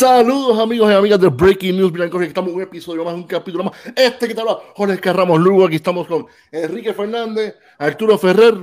Saludos 0.00 0.58
amigos 0.58 0.90
y 0.90 0.94
amigas 0.94 1.20
de 1.20 1.28
Breaking 1.28 1.76
News 1.76 1.92
Blanco, 1.92 2.22
estamos 2.22 2.48
en 2.48 2.56
un 2.56 2.62
episodio 2.62 3.04
más, 3.04 3.12
un 3.12 3.24
capítulo 3.24 3.64
más. 3.64 3.74
Este 3.94 4.28
que 4.28 4.34
te 4.34 4.40
habla 4.40 4.56
Jorge 4.74 4.98
Carramos 4.98 5.38
Lugo, 5.38 5.66
aquí 5.66 5.76
estamos 5.76 6.06
con 6.06 6.24
Enrique 6.50 6.94
Fernández, 6.94 7.54
Arturo 7.78 8.16
Ferrer 8.16 8.54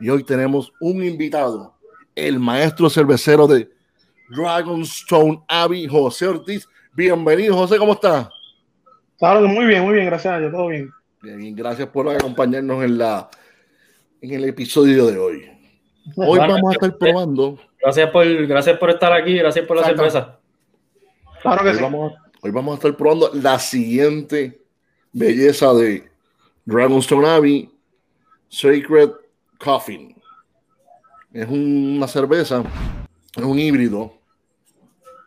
y 0.00 0.08
hoy 0.08 0.24
tenemos 0.24 0.72
un 0.80 1.04
invitado, 1.04 1.74
el 2.14 2.40
maestro 2.40 2.88
cervecero 2.88 3.46
de 3.46 3.68
Dragonstone 4.30 5.42
Abbey, 5.48 5.86
José 5.86 6.28
Ortiz. 6.28 6.66
Bienvenido, 6.94 7.54
José, 7.54 7.76
¿cómo 7.76 7.92
está? 7.92 8.30
Claro, 9.18 9.46
muy 9.46 9.66
bien, 9.66 9.82
muy 9.84 9.96
bien, 9.96 10.06
gracias 10.06 10.32
a 10.32 10.38
Dios, 10.38 10.50
todo 10.50 10.68
bien. 10.68 10.90
Bien, 11.20 11.54
gracias 11.54 11.88
por 11.90 12.08
acompañarnos 12.08 12.82
en, 12.82 12.96
la, 12.96 13.28
en 14.22 14.32
el 14.32 14.44
episodio 14.46 15.08
de 15.08 15.18
hoy. 15.18 15.50
Hoy 16.16 16.38
vamos 16.38 16.70
a 16.70 16.72
estar 16.72 16.96
probando 16.96 17.58
Gracias 17.86 18.10
por, 18.10 18.46
gracias 18.48 18.78
por 18.80 18.90
estar 18.90 19.12
aquí, 19.12 19.38
gracias 19.38 19.64
por 19.64 19.76
la 19.76 19.84
cerveza. 19.84 20.40
Claro 21.40 21.62
que 21.62 21.70
hoy, 21.70 21.80
vamos, 21.80 22.14
hoy 22.40 22.50
vamos 22.50 22.72
a 22.72 22.74
estar 22.78 22.96
probando 22.96 23.30
la 23.34 23.60
siguiente 23.60 24.60
belleza 25.12 25.72
de 25.72 26.10
Dragonstone 26.64 27.28
Abbey 27.28 27.70
Sacred 28.48 29.10
Coffin. 29.60 30.20
Es 31.32 31.48
una 31.48 32.08
cerveza, 32.08 32.64
es 33.36 33.44
un 33.44 33.56
híbrido, 33.56 34.14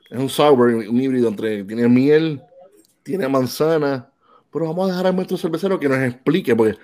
es 0.10 0.20
un 0.20 0.28
sour, 0.28 0.68
un 0.68 1.00
híbrido 1.00 1.30
entre, 1.30 1.64
tiene 1.64 1.88
miel, 1.88 2.42
tiene 3.04 3.30
manzana, 3.30 4.12
pero 4.52 4.66
vamos 4.66 4.90
a 4.90 4.92
dejar 4.92 5.08
a 5.08 5.12
nuestro 5.14 5.38
cervecero 5.38 5.80
que 5.80 5.88
nos 5.88 6.00
explique, 6.00 6.54
porque 6.54 6.78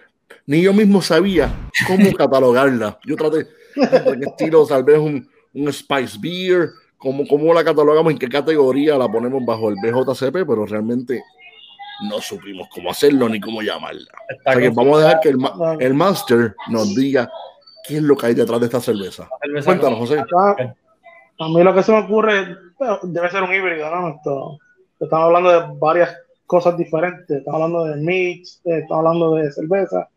ni 0.46 0.62
yo 0.62 0.72
mismo 0.72 1.02
sabía 1.02 1.54
cómo 1.86 2.14
catalogarla. 2.18 2.98
Yo 3.06 3.18
traté, 3.18 3.50
en 3.76 4.24
estilo, 4.24 4.66
tal 4.66 4.86
vez 4.86 5.00
un, 5.00 5.35
un 5.56 5.72
Spice 5.72 6.18
Beer, 6.20 6.70
cómo, 6.98 7.26
cómo 7.28 7.54
la 7.54 7.64
catalogamos, 7.64 8.12
en 8.12 8.20
qué 8.20 8.30
categoría 8.30 8.98
la 8.98 9.10
ponemos 9.10 9.44
bajo 9.46 9.70
el 9.70 9.76
BJCP, 9.82 10.48
pero 10.48 10.66
realmente 10.66 11.24
no 12.10 12.20
supimos 12.20 12.68
cómo 12.74 12.92
hacerlo 12.92 13.30
ni 13.30 13.40
cómo 13.40 13.62
llamarla. 13.62 14.12
o 14.30 14.52
sea 14.52 14.62
que 14.62 14.70
vamos 14.70 14.98
a 14.98 15.06
dejar 15.06 15.20
que 15.22 15.30
el, 15.30 15.38
el, 15.80 15.94
Master 15.94 16.56
nos 16.70 16.94
diga 16.94 17.32
qué 17.88 17.98
es 17.98 18.02
lo 18.02 18.18
que 18.18 18.28
hay 18.28 18.34
detrás 18.34 18.60
de 18.60 18.66
esta 18.66 18.82
cerveza. 18.82 19.30
Cuéntanos, 19.64 20.00
José. 20.00 20.20
a 20.20 21.48
mí 21.48 21.64
lo 21.64 21.74
que 21.74 21.84
se 21.84 21.92
me 21.92 22.00
ocurre 22.00 22.58
debe 23.04 23.30
ser 23.30 23.44
un 23.44 23.54
híbrido, 23.54 23.90
¿no? 23.90 24.60
estamos 25.00 25.26
hablando 25.26 25.50
de 25.52 25.78
varias 25.80 26.16
cosas 26.46 26.78
diferentes. 26.78 27.38
Estamos 27.38 27.62
hablando 27.62 27.86
de 27.86 27.96
mix, 28.02 28.62
estamos 28.66 29.06
hablando 29.06 29.36
de 29.36 29.52
cerveza 29.52 30.10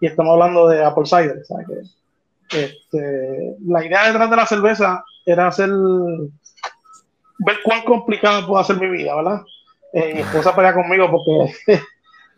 y 0.00 0.06
estamos 0.06 0.32
hablando 0.32 0.68
de 0.68 0.84
apple 0.84 1.06
cider. 1.06 1.44
¿sabes? 1.44 1.99
Este, 2.52 3.56
la 3.66 3.84
idea 3.84 4.06
detrás 4.06 4.28
de 4.30 4.36
la 4.36 4.46
cerveza 4.46 5.04
era 5.24 5.46
hacer 5.46 5.70
ver 7.38 7.58
cuán 7.64 7.82
complicada 7.82 8.46
puedo 8.46 8.58
hacer 8.58 8.76
mi 8.76 8.88
vida, 8.88 9.14
¿verdad? 9.16 9.42
Eh, 9.92 10.14
mi 10.14 10.20
esposa 10.20 10.54
pelea 10.54 10.74
conmigo 10.74 11.10
porque 11.10 11.54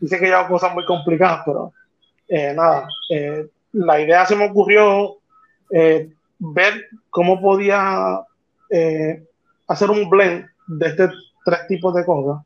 dice 0.00 0.18
que 0.18 0.28
yo 0.28 0.36
hago 0.36 0.48
cosas 0.48 0.72
muy 0.74 0.84
complicadas, 0.84 1.42
pero 1.44 1.72
eh, 2.28 2.52
nada, 2.54 2.86
eh, 3.10 3.46
la 3.72 4.00
idea 4.00 4.24
se 4.26 4.36
me 4.36 4.46
ocurrió 4.46 5.16
ver 6.38 6.86
cómo 7.08 7.40
podía 7.40 8.20
hacer 9.66 9.90
un 9.90 10.10
blend 10.10 10.46
de 10.66 10.86
este 10.86 11.08
tres 11.46 11.66
tipos 11.66 11.94
de 11.94 12.04
cosas. 12.04 12.44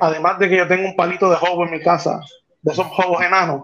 además 0.00 0.40
de 0.40 0.48
que 0.48 0.56
yo 0.56 0.66
tengo 0.66 0.88
un 0.88 0.96
palito 0.96 1.30
de 1.30 1.36
juego 1.36 1.64
en 1.64 1.70
mi 1.70 1.80
casa, 1.80 2.20
de 2.62 2.72
esos 2.72 2.86
juegos 2.88 3.22
enanos, 3.22 3.62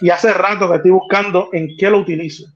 y 0.00 0.10
hace 0.10 0.32
rato 0.32 0.68
que 0.68 0.76
estoy 0.76 0.90
buscando 0.90 1.48
en 1.52 1.76
qué 1.76 1.90
lo 1.90 1.98
utilizo. 1.98 2.46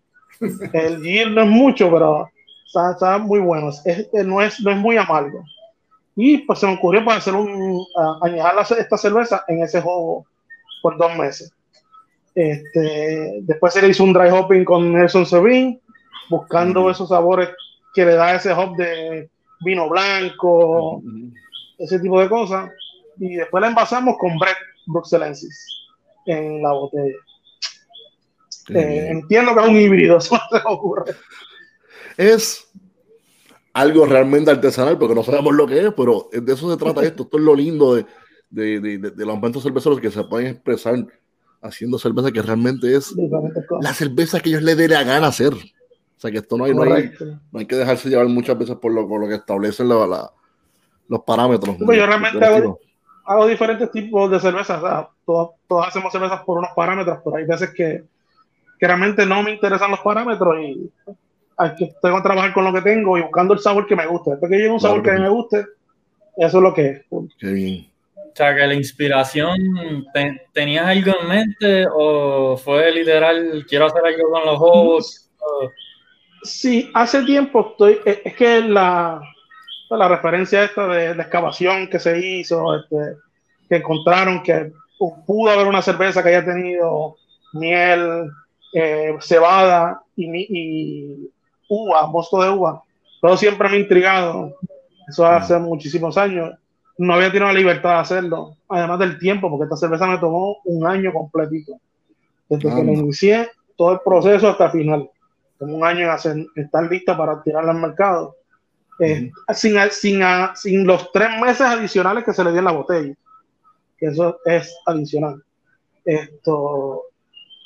El 0.72 1.02
yield 1.02 1.34
no 1.34 1.42
es 1.42 1.48
mucho, 1.48 1.90
pero 1.90 2.28
está, 2.66 3.18
muy 3.18 3.40
bueno. 3.40 3.70
Es, 3.84 4.08
no, 4.24 4.42
es, 4.42 4.60
no 4.60 4.70
es 4.70 4.76
muy 4.76 4.96
amargo. 4.96 5.44
Y 6.16 6.38
pues 6.38 6.58
se 6.58 6.66
me 6.66 6.74
ocurrió 6.74 7.04
para 7.04 7.18
hacer 7.18 7.34
un, 7.34 7.84
añadir 8.22 8.78
esta 8.78 8.98
cerveza 8.98 9.44
en 9.48 9.62
ese 9.62 9.80
juego 9.80 10.26
por 10.82 10.96
dos 10.98 11.16
meses. 11.16 11.52
Este, 12.34 13.40
después 13.42 13.74
se 13.74 13.82
le 13.82 13.88
hizo 13.88 14.04
un 14.04 14.12
dry 14.12 14.30
hopping 14.30 14.64
con 14.64 14.92
Nelson 14.92 15.26
Sabine, 15.26 15.80
buscando 16.30 16.90
esos 16.90 17.08
sabores 17.08 17.50
que 17.94 18.04
le 18.04 18.14
da 18.14 18.34
ese 18.34 18.52
hop 18.52 18.76
de 18.76 19.28
vino 19.60 19.88
blanco, 19.88 21.02
ese 21.78 21.98
tipo 21.98 22.20
de 22.20 22.28
cosas. 22.28 22.70
Y 23.18 23.36
después 23.36 23.60
la 23.60 23.68
envasamos 23.68 24.16
con 24.18 24.38
Brett 24.38 24.56
Bruxellensis 24.86 25.86
en 26.26 26.62
la 26.62 26.72
botella. 26.72 27.16
Eh, 28.68 29.08
entiendo 29.10 29.54
que 29.54 29.60
es 29.60 29.68
un 29.68 29.76
híbrido, 29.76 30.16
eso 30.18 30.36
se 30.50 30.60
ocurre. 30.64 31.14
Es 32.16 32.68
algo 33.72 34.06
realmente 34.06 34.50
artesanal, 34.50 34.98
porque 34.98 35.14
no 35.14 35.22
sabemos 35.22 35.54
lo 35.54 35.66
que 35.66 35.86
es, 35.86 35.92
pero 35.96 36.28
de 36.32 36.52
eso 36.52 36.70
se 36.70 36.76
trata 36.76 37.02
esto. 37.02 37.24
Esto 37.24 37.38
es 37.38 37.42
lo 37.42 37.54
lindo 37.54 37.94
de, 37.94 38.06
de, 38.50 38.80
de, 38.80 38.98
de 38.98 39.26
los 39.26 39.34
momentos 39.34 39.62
cerveceros 39.62 40.00
que 40.00 40.10
se 40.10 40.24
pueden 40.24 40.48
expresar 40.48 41.06
haciendo 41.62 41.98
cerveza 41.98 42.32
que 42.32 42.42
realmente 42.42 42.94
es 42.94 43.14
la 43.80 43.94
cerveza 43.94 44.40
que 44.40 44.50
ellos 44.50 44.62
le 44.62 44.74
dé 44.74 44.88
la 44.88 45.04
gana 45.04 45.28
hacer. 45.28 45.54
O 45.54 46.20
sea, 46.22 46.30
que 46.30 46.38
esto 46.38 46.56
no 46.56 46.64
hay, 46.64 46.74
no 46.74 46.82
hay, 46.82 47.12
no 47.50 47.58
hay, 47.58 47.66
que 47.66 47.76
dejarse 47.76 48.08
llevar 48.08 48.26
muchas 48.28 48.58
veces 48.58 48.76
por 48.76 48.92
lo, 48.92 49.08
por 49.08 49.20
lo 49.20 49.28
que 49.28 49.36
establecen 49.36 49.88
la, 49.88 50.06
la, 50.06 50.30
los 51.08 51.20
parámetros. 51.22 51.76
Pues 51.84 51.98
yo 51.98 52.06
realmente 52.06 52.44
hago, 52.44 52.78
hago, 53.24 53.46
diferentes 53.46 53.90
tipos 53.90 54.30
de 54.30 54.38
cervezas. 54.38 54.80
todos, 55.24 55.50
todos, 55.66 55.88
hacemos 55.88 56.12
cervezas 56.12 56.42
por 56.42 56.58
unos 56.58 56.70
parámetros, 56.76 57.18
pero 57.24 57.36
hay 57.36 57.44
veces 57.44 57.70
que 57.70 58.04
realmente 58.86 59.26
no 59.26 59.42
me 59.42 59.52
interesan 59.52 59.90
los 59.90 60.00
parámetros 60.00 60.56
y 60.60 60.90
que, 61.76 61.94
tengo 62.02 62.16
que 62.16 62.22
trabajar 62.22 62.52
con 62.52 62.64
lo 62.64 62.72
que 62.72 62.82
tengo 62.82 63.16
y 63.16 63.22
buscando 63.22 63.54
el 63.54 63.60
sabor 63.60 63.86
que 63.86 63.96
me 63.96 64.06
guste. 64.06 64.30
Después 64.30 64.50
que 64.50 64.56
llegue 64.56 64.70
un 64.70 64.80
sabor 64.80 65.02
que 65.02 65.10
a 65.10 65.14
mí 65.14 65.20
me 65.20 65.28
guste, 65.28 65.64
eso 66.36 66.58
es 66.58 66.62
lo 66.62 66.74
que 66.74 66.86
es. 66.86 67.02
Qué 67.38 67.52
bien. 67.52 67.92
O 68.14 68.34
sea, 68.34 68.54
que 68.54 68.66
la 68.66 68.74
inspiración, 68.74 69.58
¿tenías 70.54 70.86
algo 70.86 71.12
en 71.20 71.28
mente 71.28 71.86
o 71.94 72.56
fue 72.56 72.90
literal, 72.90 73.64
quiero 73.68 73.86
hacer 73.86 74.02
algo 74.04 74.30
con 74.30 74.46
los 74.46 74.56
ojos? 74.58 75.30
Sí, 76.42 76.90
hace 76.94 77.22
tiempo 77.24 77.72
estoy, 77.72 78.00
es 78.04 78.34
que 78.34 78.62
la, 78.62 79.20
la 79.90 80.08
referencia 80.08 80.64
esta 80.64 80.86
de 80.88 81.14
la 81.14 81.22
excavación 81.24 81.88
que 81.88 81.98
se 81.98 82.18
hizo, 82.18 82.74
este, 82.76 83.18
que 83.68 83.76
encontraron 83.76 84.42
que 84.42 84.72
pudo 85.26 85.50
haber 85.50 85.66
una 85.66 85.82
cerveza 85.82 86.22
que 86.22 86.30
haya 86.30 86.44
tenido 86.44 87.16
miel, 87.52 88.30
eh, 88.72 89.14
cebada 89.20 90.02
y, 90.16 90.26
y, 90.26 91.30
uva, 91.68 92.06
mosto 92.06 92.42
de 92.42 92.50
uva. 92.50 92.82
Todo 93.20 93.36
siempre 93.36 93.68
me 93.68 93.76
ha 93.76 93.80
intrigado. 93.80 94.56
Eso 95.08 95.26
hace 95.26 95.58
muchísimos 95.58 96.16
años. 96.16 96.54
No 96.98 97.14
había 97.14 97.28
tenido 97.28 97.46
la 97.46 97.58
libertad 97.58 97.90
de 97.90 98.00
hacerlo. 98.00 98.56
Además 98.68 98.98
del 98.98 99.18
tiempo, 99.18 99.50
porque 99.50 99.64
esta 99.64 99.76
cerveza 99.76 100.06
me 100.06 100.18
tomó 100.18 100.56
un 100.64 100.86
año 100.86 101.12
completito. 101.12 101.74
Desde 102.48 102.74
que 102.74 102.82
me 102.82 102.94
inicié 102.94 103.50
todo 103.76 103.92
el 103.92 104.00
proceso 104.04 104.48
hasta 104.48 104.66
el 104.66 104.72
final. 104.72 105.10
Como 105.58 105.76
un 105.76 105.84
año 105.84 106.08
en 106.24 106.46
estar 106.56 106.90
lista 106.90 107.16
para 107.16 107.42
tirarla 107.42 107.72
al 107.72 107.78
mercado. 107.78 108.36
Eh, 108.98 109.30
sin, 109.54 109.76
sin, 109.90 110.22
sin, 110.54 110.86
los 110.86 111.10
tres 111.12 111.30
meses 111.40 111.62
adicionales 111.62 112.24
que 112.24 112.32
se 112.32 112.44
le 112.44 112.50
dio 112.50 112.58
en 112.60 112.64
la 112.64 112.72
botella. 112.72 113.14
Que 113.98 114.06
eso 114.06 114.38
es 114.44 114.76
adicional. 114.86 115.42
Esto. 116.04 117.04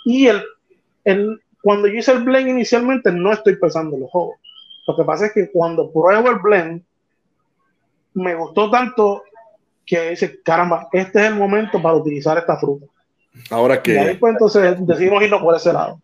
Y 0.05 0.27
el 0.27 0.43
cuando 1.63 1.89
yo 1.89 1.95
hice 1.95 2.13
el 2.13 2.25
blend 2.25 2.49
inicialmente 2.49 3.13
no 3.13 3.33
estoy 3.33 3.57
pensando 3.57 3.97
los 3.97 4.11
juegos. 4.11 4.37
Lo 4.87 4.97
que 4.97 5.05
pasa 5.05 5.27
es 5.27 5.33
que 5.33 5.51
cuando 5.51 5.91
pruebo 5.91 6.31
el 6.31 6.39
blend, 6.39 6.83
me 8.15 8.35
gustó 8.35 8.71
tanto 8.71 9.25
que 9.85 10.11
dice, 10.11 10.41
caramba, 10.43 10.89
este 10.93 11.21
es 11.21 11.27
el 11.27 11.35
momento 11.35 11.81
para 11.81 11.97
utilizar 11.97 12.39
esta 12.39 12.57
fruta. 12.57 12.87
Ahora 13.51 13.83
que... 13.83 13.95
Y 13.95 13.99
ahí 13.99 14.17
pues 14.17 14.33
entonces 14.33 14.87
decidimos 14.87 15.23
irnos 15.23 15.43
por 15.43 15.55
ese 15.55 15.73
lado. 15.73 16.01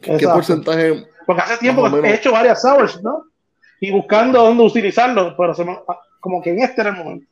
¿Qué, 0.00 0.26
porcentaje? 0.26 1.06
Porque 1.26 1.42
hace 1.42 1.58
tiempo 1.58 1.88
que 1.90 2.08
he 2.08 2.14
hecho 2.14 2.32
varias 2.32 2.62
sours, 2.62 3.02
¿no? 3.02 3.24
Y 3.80 3.90
buscando 3.90 4.42
dónde 4.42 4.64
utilizarlo, 4.64 5.36
pero 5.36 5.54
como 6.20 6.42
que 6.42 6.50
en 6.50 6.62
este 6.62 6.80
era 6.80 6.90
el 6.90 6.96
momento. 6.96 7.26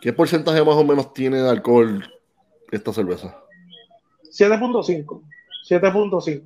¿Qué 0.00 0.12
porcentaje 0.12 0.64
más 0.64 0.74
o 0.74 0.84
menos 0.84 1.12
tiene 1.12 1.42
de 1.42 1.48
alcohol 1.48 2.04
esta 2.70 2.92
cerveza? 2.92 3.36
7.5. 4.30 5.22
7.5. 5.68 6.42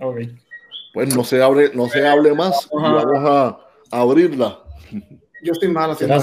Ok. 0.00 0.16
Pues 0.92 1.14
no 1.14 1.24
se 1.24 1.42
hable, 1.42 1.70
no 1.74 1.88
se 1.88 2.06
hable 2.06 2.32
más 2.34 2.68
vamos 2.72 3.04
a, 3.28 3.58
abrirla. 3.90 4.60
Yo 5.42 5.52
estoy 5.52 5.68
malo 5.68 5.92
haciendo 5.92 6.18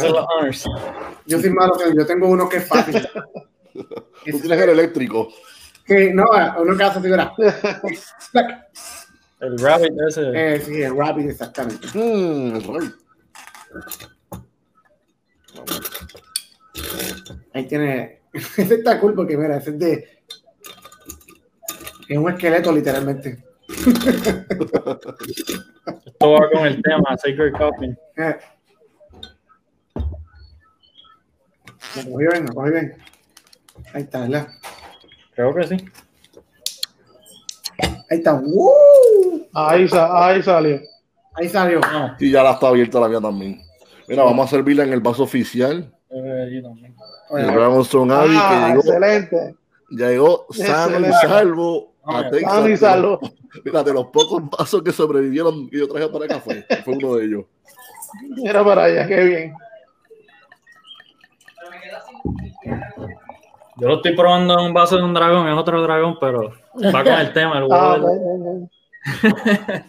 Yo 1.27 1.37
estoy 1.37 1.51
malo 1.51 1.73
yo 1.95 2.05
tengo 2.05 2.27
uno 2.27 2.49
que 2.49 2.57
es 2.57 2.67
fácil. 2.67 3.07
Tú 3.73 4.39
tienes 4.39 4.51
el 4.51 4.69
eléctrico. 4.69 5.29
Que 5.85 6.13
no, 6.13 6.25
uno 6.59 6.77
que 6.77 6.83
hace 6.83 7.01
figura. 7.01 7.33
el 9.39 9.59
rabbit 9.59 9.93
ese. 10.07 10.31
Eh, 10.33 10.61
sí, 10.61 10.81
el 10.81 10.97
rabbit 10.97 11.29
exactamente. 11.29 11.87
Mm, 11.93 12.55
el 12.55 12.63
rabbit. 12.63 12.95
Ahí 17.53 17.67
tiene 17.67 18.22
ese 18.57 18.75
está 18.75 18.99
cool 18.99 19.13
porque, 19.13 19.37
mira, 19.37 19.57
ese 19.57 19.69
es 19.71 19.79
de. 19.79 20.07
Es 22.07 22.17
un 22.17 22.29
esqueleto, 22.29 22.71
literalmente. 22.71 23.43
Esto 26.05 26.31
va 26.31 26.49
con 26.51 26.65
el 26.65 26.81
tema, 26.81 27.15
Sacred 27.17 27.53
Coffin. 27.53 27.97
Eh. 28.17 28.35
Me 31.95 32.11
cogí 32.11 32.25
bien, 32.25 32.43
me 32.43 32.53
cogí 32.53 32.71
bien. 32.71 32.97
Ahí 33.93 34.01
está, 34.03 34.21
¿verdad? 34.21 34.47
Creo 35.35 35.53
que 35.53 35.67
sí. 35.67 35.77
Ahí 38.09 38.17
está. 38.17 38.33
¡Woo! 38.33 39.47
Ahí, 39.53 39.87
ahí 39.91 40.41
salió. 40.41 40.81
Ahí 41.35 41.49
salió. 41.49 41.81
Y 42.19 42.31
ya 42.31 42.43
la 42.43 42.51
está 42.51 42.67
abierta 42.67 42.99
la 42.99 43.07
mía 43.07 43.21
también. 43.21 43.61
Mira, 44.07 44.23
vamos 44.23 44.47
a 44.47 44.49
servirla 44.49 44.83
en 44.83 44.93
el 44.93 44.99
vaso 44.99 45.23
oficial. 45.23 45.91
Eh, 46.09 46.43
el 46.47 46.63
Dragonstone 47.41 48.13
Abbey 48.13 48.37
ah, 48.39 48.49
que 48.49 48.67
llegó. 48.67 48.79
Excelente. 48.79 49.55
Ya 49.91 50.09
llegó 50.09 50.45
sano 50.51 51.07
y 51.07 51.11
salvo 51.13 51.93
a 52.03 52.29
Texas. 52.29 52.53
Sano 52.53 52.69
y 52.69 52.77
salvo. 52.77 53.19
Mira, 53.63 53.83
de 53.83 53.93
los 53.93 54.05
pocos 54.07 54.49
vasos 54.49 54.81
que 54.83 54.91
sobrevivieron 54.91 55.69
y 55.71 55.79
yo 55.79 55.87
traje 55.87 56.07
para 56.09 56.25
acá 56.25 56.39
fue, 56.39 56.65
fue 56.83 56.95
uno 56.95 57.15
de 57.15 57.25
ellos. 57.25 57.45
Era 58.43 58.63
para 58.63 58.83
allá, 58.83 59.07
qué 59.07 59.23
bien. 59.23 59.53
Yo 63.77 63.87
lo 63.87 63.95
estoy 63.95 64.15
probando 64.15 64.59
en 64.59 64.67
un 64.67 64.73
vaso 64.73 64.97
de 64.97 65.03
un 65.03 65.13
dragón, 65.13 65.47
es 65.47 65.57
otro 65.57 65.81
dragón, 65.81 66.17
pero 66.19 66.53
va 66.93 67.03
con 67.03 67.13
el 67.13 67.33
tema. 67.33 67.57
El 67.57 67.67
ah, 67.71 67.99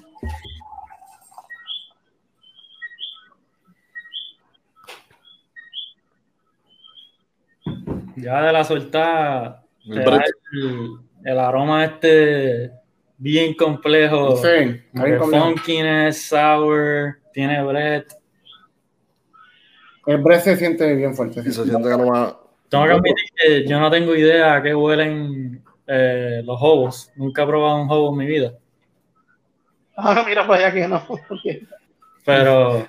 ya 8.17 8.43
de 8.43 8.53
la 8.53 8.65
soltada, 8.65 9.65
el, 11.25 11.39
aroma 11.39 11.85
este 11.85 12.73
bien 13.19 13.55
complejo. 13.55 14.37
Sí, 14.37 14.83
funkiness, 14.95 16.29
sour, 16.29 17.19
tiene 17.33 17.63
bread. 17.63 18.05
El 20.07 20.19
bread 20.19 20.41
se 20.41 20.57
siente 20.57 20.95
bien 20.95 21.15
fuerte. 21.15 21.43
se 21.43 21.53
siente 21.53 21.93
aroma 21.93 22.39
tengo 22.75 22.87
que 22.87 22.93
admitir 22.93 23.25
que 23.37 23.69
yo 23.69 23.79
no 23.79 23.91
tengo 23.91 24.17
idea 24.17 24.57
a 24.57 24.63
qué 24.63 24.75
huelen 24.75 25.63
eh, 25.87 26.43
los 26.45 26.59
hobos. 26.61 27.13
Nunca 27.15 27.43
he 27.43 27.47
probado 27.47 27.83
un 27.83 27.91
hobo 27.91 28.11
en 28.11 28.19
mi 28.19 28.27
vida. 28.27 28.55
Ah, 29.97 30.25
mira 30.27 30.45
para 30.45 30.67
allá 30.67 30.75
que 30.75 30.89
no. 30.89 31.07
Pero 32.25 32.89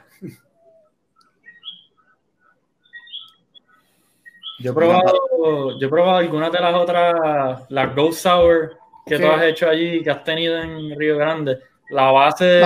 yo 4.59 4.71
he 4.71 4.73
probado, 4.73 5.79
yo 5.79 5.87
he 5.87 5.89
probado 5.89 6.17
algunas 6.17 6.51
de 6.51 6.59
las 6.59 6.75
otras, 6.75 7.61
las 7.69 7.95
Ghost 7.95 8.19
Sour 8.21 8.77
que 9.05 9.19
tú 9.19 9.27
has 9.27 9.43
hecho 9.43 9.69
allí, 9.69 10.03
que 10.03 10.09
has 10.09 10.23
tenido 10.23 10.57
en 10.57 10.97
Río 10.97 11.17
Grande. 11.17 11.59
La 11.89 12.11
base 12.11 12.61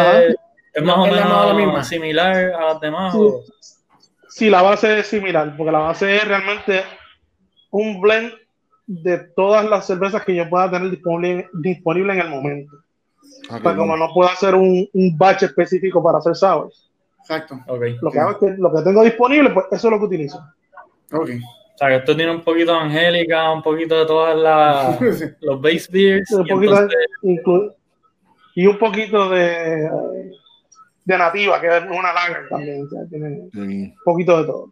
es 0.73 0.83
más 0.83 0.97
o 0.97 1.53
menos 1.53 1.87
similar 1.87 2.35
a 2.53 2.65
las 2.73 2.79
demás. 2.79 3.13
Sí. 3.13 3.79
sí, 4.29 4.49
la 4.49 4.61
base 4.61 4.99
es 4.99 5.07
similar, 5.07 5.55
porque 5.57 5.71
la 5.71 5.79
base 5.79 6.15
es 6.15 6.27
realmente 6.27 6.83
un 7.71 7.99
blend 7.99 8.33
de 8.87 9.19
todas 9.35 9.65
las 9.69 9.85
cervezas 9.85 10.23
que 10.23 10.35
yo 10.35 10.49
pueda 10.49 10.71
tener 10.71 10.89
disponible, 10.89 11.47
disponible 11.53 12.13
en 12.13 12.19
el 12.19 12.29
momento. 12.29 12.77
Ah, 13.49 13.59
como 13.61 13.95
no 13.95 14.09
puedo 14.13 14.29
hacer 14.29 14.55
un, 14.55 14.87
un, 14.93 15.17
batch 15.17 15.43
específico 15.43 16.01
para 16.01 16.17
hacer 16.17 16.35
sours. 16.35 16.89
Exacto. 17.19 17.59
Okay. 17.67 17.97
Lo, 18.01 18.11
que 18.11 18.19
hago 18.19 18.31
es 18.31 18.37
que 18.37 18.49
lo 18.57 18.73
que 18.73 18.81
tengo 18.81 19.03
disponible, 19.03 19.51
pues 19.51 19.67
eso 19.71 19.87
es 19.87 19.91
lo 19.91 19.99
que 19.99 20.05
utilizo. 20.05 20.43
Okay. 21.11 21.39
O 21.79 21.85
sea, 21.85 21.87
que 21.89 21.95
esto 21.95 22.15
tiene 22.15 22.31
un 22.31 22.41
poquito 22.41 22.73
de 22.73 22.79
Angélica, 22.79 23.51
un 23.51 23.63
poquito 23.63 23.99
de 23.99 24.05
todas 24.05 24.37
las 24.37 24.99
los 25.41 25.61
base 25.61 25.87
beers. 25.91 26.31
Un 26.31 26.45
y, 27.23 28.61
y, 28.61 28.67
un 28.67 28.77
poquito 28.77 29.29
de, 29.29 29.89
de 31.05 31.17
nativa, 31.17 31.61
que 31.61 31.67
es 31.67 31.83
una 31.83 32.13
lager 32.13 32.49
también. 32.49 32.85
O 32.85 32.89
sea, 32.89 32.99
tiene 33.09 33.49
un 33.53 33.95
poquito 34.03 34.39
de 34.39 34.45
todo. 34.45 34.71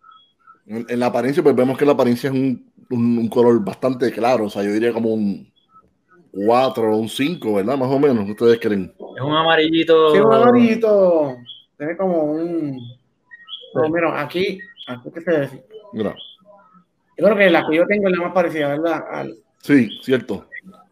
En, 0.65 0.86
en, 0.89 1.00
la 1.00 1.06
apariencia, 1.06 1.42
pues 1.42 1.56
vemos 1.56 1.77
que 1.77 1.86
la 1.86 1.94
apariencia 1.94 2.30
es 2.30 2.36
un 2.36 2.68
un, 2.89 3.27
color 3.27 3.63
bastante 3.63 4.12
claro, 4.12 4.45
o 4.45 4.50
sea, 4.50 4.63
yo 4.63 4.71
diría 4.71 4.94
como 4.94 5.13
un 5.13 5.51
4 6.31 6.94
o 6.94 6.98
un 6.98 7.09
5, 7.09 7.54
¿verdad? 7.54 7.77
Más 7.77 7.89
o 7.89 8.00
menos, 8.00 8.30
¿ustedes 8.30 8.59
creen? 8.59 8.94
Es 8.98 9.24
un 9.24 9.33
amarillito. 9.33 10.13
Sí, 10.13 10.19
un 10.19 10.33
amarillito. 10.33 11.36
Tiene 11.77 11.98
como 11.98 12.24
un. 12.24 12.80
Pero 13.74 13.89
mira, 13.89 14.21
aquí, 14.21 14.59
aquí 14.88 15.09
¿qué 15.13 15.21
se 15.21 15.31
decir? 15.31 15.63
Mira. 15.94 16.15
Yo 17.17 17.25
creo 17.25 17.37
que 17.37 17.49
la 17.49 17.65
que 17.67 17.75
yo 17.75 17.85
tengo 17.87 18.09
es 18.09 18.17
la 18.17 18.23
más 18.25 18.33
parecida, 18.33 18.69
¿verdad? 18.69 19.03
Al... 19.09 19.35
Sí, 19.61 19.89
cierto. 20.03 20.45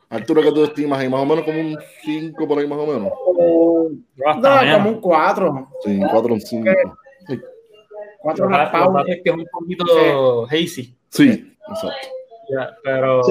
Altura 0.09 0.41
que 0.43 0.51
tú 0.51 0.63
estimas 0.63 0.99
ahí, 0.99 1.09
más 1.09 1.21
o 1.21 1.25
menos 1.25 1.43
como 1.45 1.59
un 1.59 1.77
5 2.03 2.47
por 2.47 2.59
ahí, 2.59 2.67
más 2.67 2.79
o 2.79 2.85
menos. 2.85 3.03
No, 3.03 4.77
como 4.77 4.89
un 4.89 5.01
4. 5.01 5.69
Sí, 5.83 5.91
un 5.91 6.07
4 6.07 6.31
o 6.31 6.33
un 6.33 6.41
5. 6.41 6.71
4 8.19 8.49
es 9.07 9.21
que 9.23 9.29
es 9.29 9.35
un 9.35 9.45
poquito 9.51 10.45
hazy. 10.45 10.97
Sí, 11.09 11.55
Exacto. 11.69 12.07
pero 12.83 13.21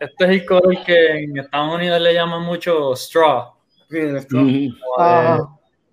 este 0.00 0.24
es 0.24 0.30
el 0.30 0.44
color 0.44 0.84
que 0.84 1.24
en 1.24 1.38
Estados 1.38 1.74
Unidos 1.74 2.00
le 2.00 2.14
llaman 2.14 2.42
mucho 2.42 2.94
straw. 2.94 3.52
Sí, 3.88 3.98
el 3.98 4.16
straw. 4.18 4.44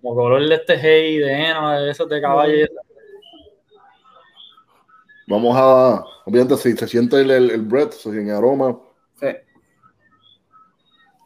como, 0.00 0.14
color 0.14 0.48
de 0.48 0.54
este 0.54 0.72
hay, 0.74 1.18
de 1.18 1.32
heno, 1.32 1.80
de 1.80 1.90
esos 1.90 2.08
de 2.08 2.20
caballo. 2.20 2.66
Vamos 5.26 5.56
a, 5.56 6.04
obviamente, 6.24 6.56
si 6.56 6.76
se 6.76 6.86
siente 6.86 7.20
el, 7.20 7.30
el, 7.30 7.62
bread, 7.62 7.90
se 7.90 8.10
siente 8.12 8.32
aroma. 8.32 8.78
Sí. 9.18 9.28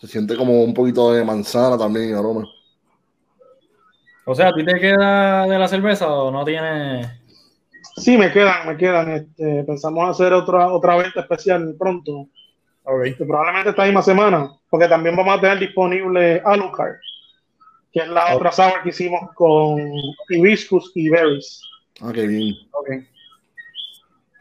Se 0.01 0.07
siente 0.07 0.37
como 0.37 0.65
un 0.65 0.73
poquito 0.73 1.13
de 1.13 1.25
manzana 1.25 1.77
también 1.77 2.11
en 2.11 2.17
aroma. 2.17 2.45
O 4.25 4.35
sea, 4.35 4.49
¿a 4.49 4.55
ti 4.55 4.65
te 4.65 4.79
queda 4.79 5.47
de 5.47 5.59
la 5.59 5.69
cerveza 5.69 6.09
o 6.13 6.31
no 6.31 6.45
tiene? 6.45 7.21
Sí, 7.97 8.17
me 8.17 8.33
quedan, 8.33 8.67
me 8.67 8.77
quedan. 8.77 9.11
Este, 9.11 9.65
pensamos 9.65 10.09
hacer 10.09 10.33
otra, 10.33 10.73
otra 10.73 10.97
venta 10.97 11.21
especial 11.21 11.75
pronto. 11.79 12.29
Okay. 12.83 13.15
Probablemente 13.15 13.71
esta 13.71 13.85
misma 13.85 14.03
semana, 14.03 14.53
porque 14.71 14.89
también 14.89 15.15
vamos 15.15 15.37
a 15.37 15.41
tener 15.41 15.59
disponible 15.59 16.41
Alucard, 16.45 16.97
que 17.93 18.01
es 18.01 18.09
la 18.09 18.35
otra 18.35 18.51
sour 18.51 18.83
que 18.83 18.89
hicimos 18.89 19.31
con 19.35 19.79
hibiscus 20.31 20.91
y 20.95 21.11
berries. 21.11 21.61
Ah, 22.01 22.11
qué 22.15 22.27
bien. 22.27 22.57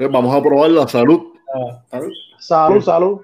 Vamos 0.07 0.33
a 0.33 0.41
probar 0.41 0.71
la 0.71 0.87
salud. 0.87 1.33
Ah, 1.53 1.83
salud. 1.89 2.13
Salud, 2.39 2.81
salud. 2.81 3.21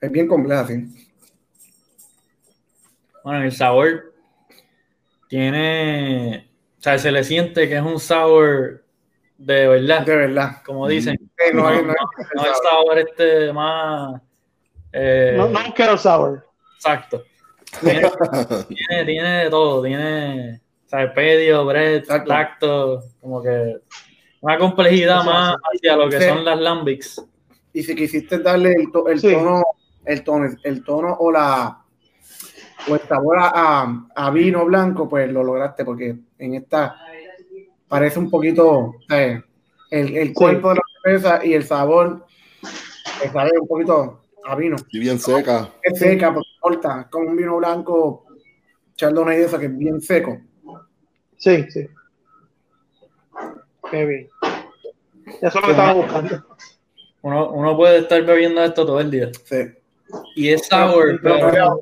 Es 0.00 0.12
bien 0.12 0.28
compleja, 0.28 0.66
sí. 0.68 1.08
Bueno, 3.24 3.42
el 3.42 3.50
sabor 3.50 4.14
tiene, 5.28 6.48
o 6.78 6.82
sea, 6.82 6.96
se 6.98 7.10
le 7.10 7.24
siente 7.24 7.68
que 7.68 7.76
es 7.76 7.82
un 7.82 7.98
sabor 7.98 8.84
de 9.38 9.66
verdad. 9.66 10.06
De 10.06 10.16
verdad. 10.16 10.62
Como 10.64 10.86
dicen. 10.86 11.18
no, 11.52 11.62
no, 11.62 11.82
no, 11.82 11.94
el 11.94 12.54
sabor 12.62 12.98
este 12.98 13.52
más... 13.52 14.20
Eh, 14.92 15.34
no, 15.36 15.48
no 15.48 15.74
quiero 15.74 15.98
sabor. 15.98 16.46
Exacto. 16.76 17.24
Tiene, 18.68 19.04
tiene, 19.04 19.44
de 19.44 19.50
todo, 19.50 19.82
tiene 19.82 20.60
o 20.84 20.88
sea, 20.88 21.12
pedio, 21.12 21.64
bread, 21.64 22.04
lacto, 22.26 23.02
como 23.20 23.42
que 23.42 23.78
una 24.40 24.58
complejidad 24.58 25.24
más 25.24 25.56
hacia 25.72 25.96
lo 25.96 26.08
que 26.08 26.20
son 26.20 26.44
las 26.44 26.58
lambics. 26.58 27.24
Y 27.72 27.82
si 27.82 27.94
quisiste 27.94 28.38
darle 28.38 28.72
el, 28.72 28.88
el 29.10 29.22
tono, 29.22 29.64
el 30.04 30.22
tono, 30.22 30.56
el 30.62 30.84
tono 30.84 31.16
o 31.18 31.32
la 31.32 31.84
o 32.88 32.94
el 32.94 33.00
sabor 33.02 33.38
a, 33.40 34.30
vino 34.32 34.64
blanco, 34.66 35.08
pues 35.08 35.30
lo 35.30 35.42
lograste, 35.42 35.84
porque 35.84 36.16
en 36.38 36.54
esta 36.54 36.96
parece 37.88 38.18
un 38.18 38.30
poquito 38.30 38.96
el, 39.90 40.34
cuerpo 40.34 40.70
de 40.70 40.74
la 40.74 40.82
cerveza 41.02 41.44
y 41.44 41.54
el 41.54 41.64
sabor 41.64 42.26
sabe 43.32 43.52
un 43.60 43.68
poquito 43.68 44.23
a 44.46 44.54
vino. 44.54 44.76
Y 44.90 44.98
bien 44.98 45.18
seca. 45.18 45.70
Es 45.82 45.98
seca, 45.98 46.32
porque 46.32 46.48
corta, 46.60 47.08
como 47.10 47.30
un 47.30 47.36
vino 47.36 47.56
blanco 47.56 48.26
chardonnay 48.96 49.38
de 49.38 49.44
esa 49.44 49.58
que 49.58 49.66
es 49.66 49.76
bien 49.76 50.00
seco. 50.00 50.40
Sí, 51.36 51.64
sí. 51.70 51.86
Qué 53.90 54.04
bien. 54.04 54.28
Eso 55.40 55.46
es 55.46 55.54
lo 55.54 55.62
que 55.62 55.70
estaba 55.70 55.92
buscando. 55.92 56.46
Uno, 57.22 57.50
uno 57.50 57.76
puede 57.76 57.98
estar 57.98 58.22
bebiendo 58.24 58.62
esto 58.62 58.84
todo 58.86 59.00
el 59.00 59.10
día. 59.10 59.30
Sí. 59.44 59.56
Y 60.36 60.48
es 60.48 60.66
sour, 60.66 61.18
pero, 61.22 61.80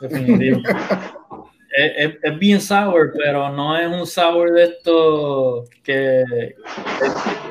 Definitivo. 0.00 0.60
es, 1.76 2.14
es, 2.22 2.38
bien 2.38 2.60
sour, 2.60 3.12
pero 3.16 3.50
no 3.50 3.76
es 3.76 3.86
un 3.86 4.06
sour 4.06 4.52
de 4.52 4.64
esto 4.64 5.64
que. 5.82 6.54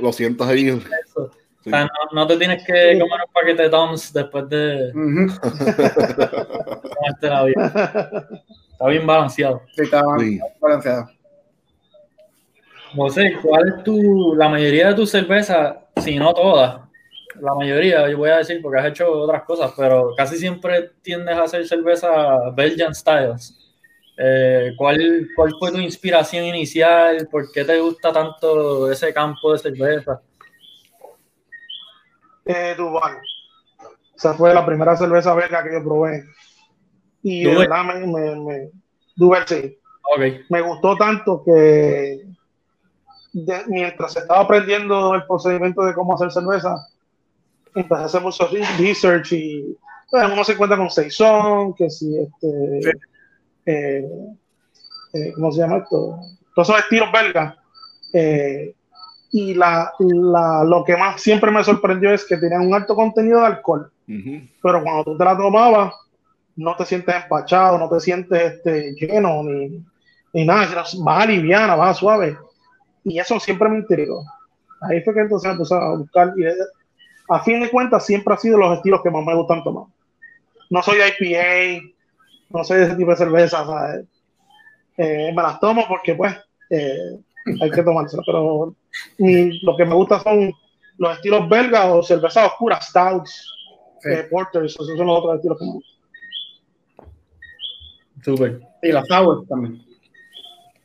Lo 0.01 0.11
sientas 0.11 0.47
ahí. 0.47 0.81
O 1.69 1.71
sea, 1.71 1.83
no, 1.83 1.89
no, 2.13 2.27
te 2.27 2.37
tienes 2.37 2.65
que 2.65 2.97
comer 2.99 3.19
un 3.27 3.33
paquete 3.33 3.63
de 3.63 3.69
Toms 3.69 4.11
después 4.13 4.49
de. 4.49 4.91
Está 8.71 8.87
bien 8.87 9.05
balanceado. 9.05 9.61
Sí, 9.75 9.83
está 9.83 10.01
bien 10.17 10.41
balanceado. 10.59 11.09
José, 12.95 13.37
¿cuál 13.41 13.67
es 13.67 13.83
tu, 13.83 14.35
la 14.35 14.49
mayoría 14.49 14.87
de 14.87 14.93
tus 14.95 15.11
cervezas, 15.11 15.75
si 15.97 16.17
no 16.17 16.33
todas, 16.33 16.81
la 17.39 17.53
mayoría, 17.53 18.09
yo 18.09 18.17
voy 18.17 18.29
a 18.29 18.37
decir, 18.37 18.61
porque 18.61 18.79
has 18.79 18.87
hecho 18.87 19.11
otras 19.11 19.43
cosas, 19.43 19.71
pero 19.77 20.13
casi 20.15 20.37
siempre 20.37 20.91
tiendes 21.01 21.35
a 21.35 21.43
hacer 21.43 21.67
cerveza 21.67 22.49
Belgian 22.55 22.93
Styles. 22.93 23.55
Eh, 24.17 24.73
¿cuál, 24.75 25.27
¿Cuál 25.35 25.53
fue 25.57 25.71
tu 25.71 25.77
inspiración 25.77 26.45
inicial? 26.45 27.27
¿Por 27.31 27.51
qué 27.51 27.63
te 27.63 27.79
gusta 27.79 28.11
tanto 28.11 28.91
ese 28.91 29.13
campo 29.13 29.53
de 29.53 29.59
cerveza? 29.59 30.21
Eh, 32.51 32.73
Dubai. 32.75 33.13
Esa 34.15 34.33
fue 34.33 34.51
la 34.55 34.65
primera 34.65 34.97
cerveza 34.97 35.35
belga 35.35 35.63
que 35.63 35.73
yo 35.73 35.83
probé. 35.83 36.25
Y 37.21 37.43
de 37.43 37.55
verdad 37.55 37.83
me, 37.83 38.07
me, 38.07 38.35
me 38.35 38.69
Dubai, 39.15 39.43
sí. 39.45 39.77
Okay. 40.15 40.41
Me 40.49 40.61
gustó 40.61 40.97
tanto 40.97 41.43
que 41.45 42.25
mientras 43.67 44.17
estaba 44.17 44.39
aprendiendo 44.39 45.13
el 45.13 45.27
procedimiento 45.27 45.83
de 45.85 45.93
cómo 45.93 46.15
hacer 46.15 46.31
cerveza, 46.31 46.75
empecé 47.75 48.01
a 48.01 48.05
hacer 48.05 48.21
mucho 48.21 48.49
research 48.79 49.33
y 49.33 49.77
bueno, 50.11 50.33
uno 50.33 50.43
se 50.43 50.53
encuentra 50.53 50.77
con 50.77 50.89
Saison, 50.89 51.75
que 51.75 51.87
si 51.91 52.17
este, 52.17 52.79
eh, 53.67 54.09
eh, 55.13 55.31
¿cómo 55.35 55.51
se 55.51 55.61
llama 55.61 55.77
esto? 55.77 56.17
Todos 56.55 56.69
esos 56.69 56.81
estilos 56.81 57.11
belgas. 57.11 57.55
Eh, 58.11 58.73
y 59.31 59.53
la, 59.53 59.93
la, 59.99 60.63
lo 60.63 60.83
que 60.83 60.97
más 60.97 61.21
siempre 61.21 61.51
me 61.51 61.63
sorprendió 61.63 62.11
es 62.11 62.25
que 62.25 62.37
tenían 62.37 62.65
un 62.67 62.73
alto 62.73 62.95
contenido 62.95 63.39
de 63.41 63.47
alcohol, 63.47 63.91
pero 64.05 64.83
cuando 64.83 65.03
tú 65.03 65.17
te 65.17 65.23
la 65.23 65.37
tomabas, 65.37 65.93
no 66.55 66.75
te 66.75 66.85
sientes 66.85 67.15
empachado, 67.15 67.77
no 67.77 67.87
te 67.89 67.99
sientes 67.99 68.53
este, 68.53 68.93
lleno 68.95 69.43
ni, 69.43 69.83
ni 70.33 70.45
nada, 70.45 70.83
vas 70.99 71.27
liviana, 71.27 71.75
vas 71.75 71.97
suave. 71.97 72.37
Y 73.03 73.19
eso 73.19 73.39
siempre 73.39 73.69
me 73.69 73.77
intrigó. 73.77 74.23
Ahí 74.81 75.01
fue 75.01 75.13
que 75.13 75.21
entonces 75.21 75.55
puse 75.55 75.75
a 75.75 75.95
buscar 75.95 76.33
y 76.37 76.45
a 77.29 77.39
fin 77.43 77.61
de 77.61 77.69
cuentas 77.69 78.05
siempre 78.05 78.33
ha 78.33 78.37
sido 78.37 78.57
los 78.57 78.75
estilos 78.77 79.01
que 79.03 79.11
más 79.11 79.23
me 79.23 79.35
gustan 79.35 79.63
tomar. 79.63 79.85
No 80.69 80.81
soy 80.81 80.97
IPA, 80.97 81.85
no 82.49 82.63
soy 82.63 82.79
de 82.79 82.83
ese 82.85 82.95
tipo 82.95 83.11
de 83.11 83.17
cerveza, 83.17 83.65
eh, 84.97 85.31
me 85.33 85.41
las 85.41 85.59
tomo 85.59 85.85
porque 85.87 86.15
pues 86.15 86.35
eh, 86.69 87.19
hay 87.61 87.71
que 87.71 87.83
tomárselas, 87.83 88.25
pero 88.25 88.75
lo 89.17 89.77
que 89.77 89.85
me 89.85 89.95
gusta 89.95 90.19
son 90.19 90.51
los 90.97 91.15
estilos 91.15 91.47
belgas 91.49 91.85
o 91.87 92.03
cervezas 92.03 92.47
oscuras, 92.47 92.87
stouts, 92.87 93.53
eh, 94.05 94.27
porters, 94.29 94.73
esos 94.73 94.87
son 94.87 95.07
los 95.07 95.19
otros 95.19 95.35
estilos 95.35 95.57
que 95.57 95.65
me 95.65 95.71
gustan. 95.71 95.99
Super. 98.23 98.61
Y 98.81 98.91
la 98.91 99.05
sour 99.05 99.47
también. 99.47 99.81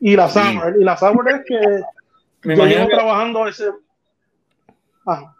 Y 0.00 0.16
la 0.16 0.28
sour, 0.28 0.76
y 0.78 0.84
la 0.84 0.96
sour 0.96 1.28
es 1.30 1.42
que 1.46 1.82
me 2.48 2.56
yo 2.56 2.66
llevo 2.66 2.88
trabajando 2.88 3.48
ese... 3.48 3.70
Ah 5.06 5.34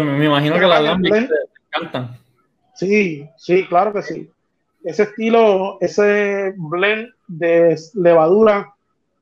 me 0.00 0.26
imagino 0.26 0.58
que 0.58 0.66
las 0.66 0.82
lambic 0.82 1.12
te 1.12 1.34
encantan. 1.78 2.16
Sí, 2.74 3.28
sí, 3.36 3.66
claro 3.66 3.92
que 3.92 4.02
sí. 4.02 4.30
Ese 4.84 5.04
estilo, 5.04 5.78
ese 5.80 6.54
blend 6.56 7.08
de 7.28 7.78
levadura 7.94 8.74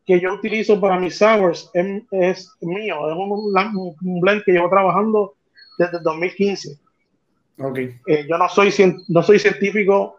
que 0.07 0.21
yo 0.21 0.35
utilizo 0.35 0.81
para 0.81 0.99
mis 0.99 1.19
sours 1.19 1.71
es, 1.73 2.51
mío, 2.61 3.09
es 3.09 3.17
un, 3.17 4.21
blend 4.21 4.43
que 4.45 4.53
llevo 4.53 4.69
trabajando 4.69 5.35
desde 5.79 6.01
2015. 6.01 6.79
Okay. 7.59 7.95
Eh, 8.07 8.27
yo 8.29 8.39
no 8.39 8.49
soy, 8.49 8.73
no 9.09 9.23
soy 9.23 9.39
científico, 9.39 10.17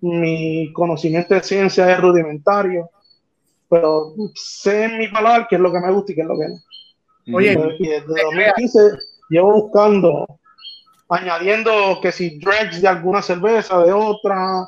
mi 0.00 0.72
conocimiento 0.72 1.34
de 1.34 1.42
ciencia 1.42 1.92
es 1.92 2.00
rudimentario, 2.00 2.90
pero 3.68 4.14
sé 4.34 4.84
en 4.84 4.98
mi 4.98 5.08
palabra 5.08 5.46
qué 5.48 5.56
es 5.56 5.60
lo 5.60 5.72
que 5.72 5.80
me 5.80 5.92
gusta 5.92 6.12
y 6.12 6.14
qué 6.14 6.22
es 6.22 6.26
lo 6.26 6.38
que 6.38 6.48
no. 6.48 7.36
Oye, 7.36 7.76
y 7.78 7.86
desde 7.86 8.06
2015 8.06 8.78
llevo 9.28 9.52
buscando, 9.52 10.26
añadiendo 11.10 12.00
que 12.00 12.10
si 12.10 12.38
dregs 12.38 12.80
de 12.80 12.88
alguna 12.88 13.20
cerveza, 13.20 13.82
de 13.82 13.92
otra, 13.92 14.66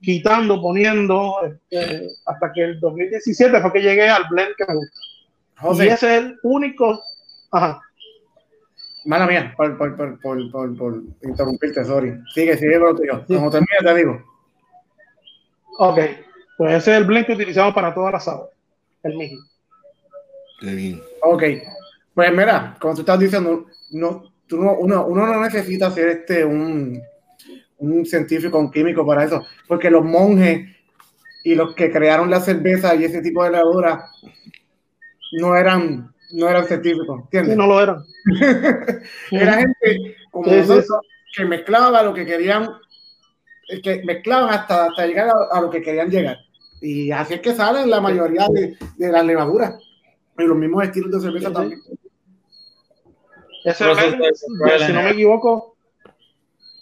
quitando, 0.00 0.60
poniendo, 0.60 1.36
este, 1.44 2.08
hasta 2.26 2.52
que 2.52 2.62
el 2.64 2.80
2017 2.80 3.60
fue 3.60 3.72
que 3.72 3.82
llegué 3.82 4.08
al 4.08 4.24
blend 4.30 4.54
que 4.56 4.64
me 4.66 4.74
gusta. 4.74 5.84
y 5.84 5.88
ese 5.88 6.16
es 6.16 6.22
el 6.24 6.38
único. 6.42 7.00
Ajá. 7.50 7.80
Mala 9.04 9.26
mía, 9.26 9.54
por, 9.56 9.78
por, 9.78 9.96
por, 9.96 10.20
por, 10.20 10.50
por 10.76 11.02
interrumpirte, 11.22 11.84
sorry. 11.84 12.18
Sigue, 12.34 12.56
sigue 12.56 12.78
con 12.78 12.88
lo 12.88 12.96
tuyo. 12.96 13.24
Como 13.26 13.50
termine, 13.50 13.78
te 13.82 13.94
digo. 13.94 14.24
Ok, 15.78 15.98
pues 16.56 16.74
ese 16.74 16.92
es 16.92 16.98
el 16.98 17.04
blend 17.04 17.26
que 17.26 17.34
utilizamos 17.34 17.74
para 17.74 17.94
todas 17.94 18.12
las 18.12 18.28
aves, 18.28 18.50
el 19.02 19.16
mismo. 19.16 19.44
Ok, 21.22 21.42
pues 22.14 22.32
mira, 22.32 22.76
como 22.80 22.94
tú 22.94 23.00
estás 23.00 23.18
diciendo, 23.20 23.66
no, 23.90 24.32
tú 24.46 24.62
no, 24.62 24.72
uno, 24.78 25.06
uno, 25.06 25.26
no 25.26 25.40
necesita 25.42 25.90
ser 25.90 26.08
este 26.08 26.44
un, 26.44 27.00
un 27.78 28.06
científico, 28.06 28.58
un 28.58 28.70
químico 28.70 29.06
para 29.06 29.24
eso, 29.24 29.44
porque 29.66 29.90
los 29.90 30.04
monjes 30.04 30.74
y 31.44 31.54
los 31.54 31.74
que 31.74 31.90
crearon 31.90 32.30
la 32.30 32.40
cerveza 32.40 32.94
y 32.94 33.04
ese 33.04 33.22
tipo 33.22 33.44
de 33.44 33.50
levadura 33.50 34.08
no 35.32 35.56
eran, 35.56 36.12
no 36.32 36.48
eran 36.48 36.66
científicos, 36.66 37.20
¿entiendes? 37.24 37.56
no 37.56 37.66
lo 37.66 37.80
eran. 37.80 38.04
Era 39.30 39.54
gente 39.54 40.16
como 40.30 40.50
nosotros 40.50 41.00
que 41.36 41.44
mezclaba 41.44 42.02
lo 42.02 42.14
que 42.14 42.24
querían, 42.24 42.68
que 43.82 44.02
mezclaban 44.04 44.50
hasta, 44.50 44.86
hasta 44.86 45.06
llegar 45.06 45.30
a, 45.50 45.60
lo 45.60 45.70
que 45.70 45.82
querían 45.82 46.10
llegar. 46.10 46.38
Y 46.80 47.10
así 47.10 47.34
es 47.34 47.40
que 47.40 47.54
salen 47.54 47.90
la 47.90 48.00
mayoría 48.00 48.46
de, 48.52 48.76
de 48.96 49.12
las 49.12 49.24
levaduras. 49.24 49.74
Y 50.38 50.44
los 50.44 50.56
mismos 50.56 50.84
estilos 50.84 51.10
de 51.12 51.20
cerveza 51.20 51.52
también. 51.52 51.80
Si 53.74 54.92
no 54.92 55.02
me 55.02 55.10
equivoco, 55.10 55.75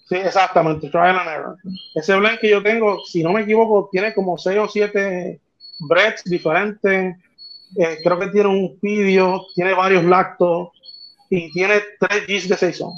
sí, 0.08 0.16
exactamente, 0.16 0.88
trial 0.90 1.18
and 1.18 1.28
error. 1.28 1.56
Ese 1.94 2.14
blend 2.16 2.38
que 2.38 2.50
yo 2.50 2.62
tengo, 2.62 3.00
si 3.04 3.22
no 3.22 3.32
me 3.32 3.42
equivoco, 3.42 3.88
tiene 3.90 4.14
como 4.14 4.38
6 4.38 4.58
o 4.58 4.68
7 4.68 5.40
breads 5.80 6.24
diferentes. 6.24 7.16
Eh, 7.76 7.98
creo 8.02 8.18
que 8.18 8.28
tiene 8.28 8.48
un 8.48 8.78
pidio, 8.78 9.46
tiene 9.54 9.74
varios 9.74 10.04
lactos 10.04 10.68
y 11.30 11.50
tiene 11.52 11.80
3 12.00 12.26
Gs 12.26 12.48
de 12.48 12.56
saison. 12.56 12.92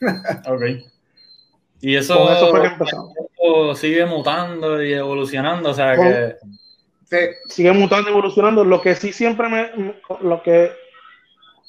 ok. 0.46 0.62
Y 1.80 1.94
eso, 1.94 2.32
eso 2.32 2.50
fue 2.50 2.62
que 2.62 3.76
sigue 3.76 4.06
mutando 4.06 4.82
y 4.82 4.92
evolucionando, 4.94 5.70
o 5.70 5.74
sea 5.74 5.94
que... 5.94 6.36
Sigue 7.48 7.72
mutando 7.72 8.08
y 8.08 8.12
evolucionando. 8.12 8.64
Lo 8.64 8.80
que 8.80 8.96
sí 8.96 9.12
siempre 9.12 9.48
me... 9.48 9.70
Lo 10.22 10.42
que 10.42 10.72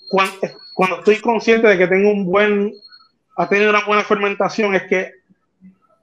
cuando, 0.10 1.00
estoy 1.00 1.20
consciente 1.20 1.68
de 1.68 1.78
que 1.78 1.88
tengo 1.88 2.10
un 2.10 2.26
buen, 2.26 2.74
ha 3.38 3.48
tenido 3.48 3.70
una 3.70 3.86
buena 3.86 4.04
fermentación, 4.04 4.74
es 4.74 4.84
que 4.84 5.12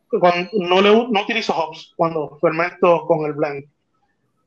cuando 0.08 0.48
no, 0.52 0.80
le, 0.80 0.90
no 0.90 1.22
utilizo 1.22 1.52
hops 1.52 1.92
cuando 1.96 2.38
fermento 2.40 3.04
con 3.06 3.26
el 3.26 3.32
blend. 3.32 3.64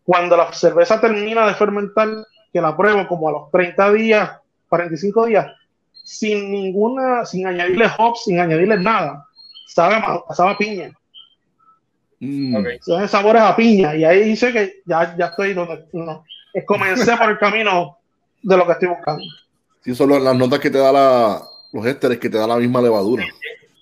Cuando 0.05 0.37
la 0.37 0.53
cerveza 0.53 1.01
termina 1.01 1.45
de 1.45 1.53
fermentar, 1.53 2.07
que 2.53 2.61
la 2.61 2.75
pruebo 2.75 3.05
como 3.07 3.27
a 3.27 3.33
los 3.33 3.51
30 3.51 3.91
días, 3.91 4.31
45 4.69 5.25
días, 5.25 5.47
sin 6.01 6.49
ninguna, 6.49 7.25
sin 7.25 7.45
añadirle 7.45 7.91
hops, 7.97 8.23
sin 8.23 8.39
añadirle 8.39 8.77
nada, 8.79 9.25
sabe, 9.67 10.01
sabe 10.33 10.51
a 10.51 10.57
piña. 10.57 10.91
Mm. 12.19 12.55
Okay. 12.55 12.79
sabores 13.07 13.43
a 13.43 13.55
piña 13.55 13.95
y 13.95 14.03
ahí 14.03 14.23
dice 14.23 14.51
que 14.51 14.81
ya, 14.85 15.15
ya 15.15 15.25
estoy 15.27 15.53
donde 15.53 15.85
no, 15.93 16.23
comencé 16.65 17.15
por 17.15 17.29
el 17.29 17.37
camino 17.37 17.97
de 18.41 18.57
lo 18.57 18.65
que 18.65 18.71
estoy 18.71 18.87
buscando. 18.87 19.23
Sí, 19.81 19.93
son 19.93 20.23
las 20.23 20.35
notas 20.35 20.59
que 20.59 20.71
te 20.71 20.79
da 20.79 20.91
la, 20.91 21.41
los 21.71 21.85
ésteres 21.85 22.19
que 22.19 22.29
te 22.29 22.37
da 22.37 22.47
la 22.47 22.57
misma 22.57 22.81
levadura. 22.81 23.25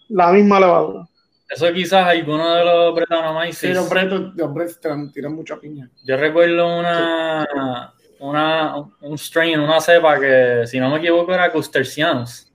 La 0.09 0.31
misma 0.31 0.59
levadura. 0.59 1.07
Eso 1.49 1.71
quizás 1.71 2.07
alguno 2.07 2.55
de 2.55 2.65
los 2.65 2.95
Brettanomyces. 2.95 3.57
Sí, 3.57 3.73
los 3.73 3.89
Brettanomyces 3.89 4.79
tiran 5.13 5.35
mucha 5.35 5.57
piña. 5.57 5.89
Yo 6.03 6.17
recuerdo 6.17 6.79
una, 6.79 7.93
una, 8.19 8.75
un 9.01 9.17
strain, 9.17 9.59
una 9.59 9.79
cepa 9.79 10.19
que, 10.19 10.63
si 10.65 10.79
no 10.79 10.89
me 10.89 10.97
equivoco, 10.97 11.33
era 11.33 11.51
Custercianus. 11.51 12.51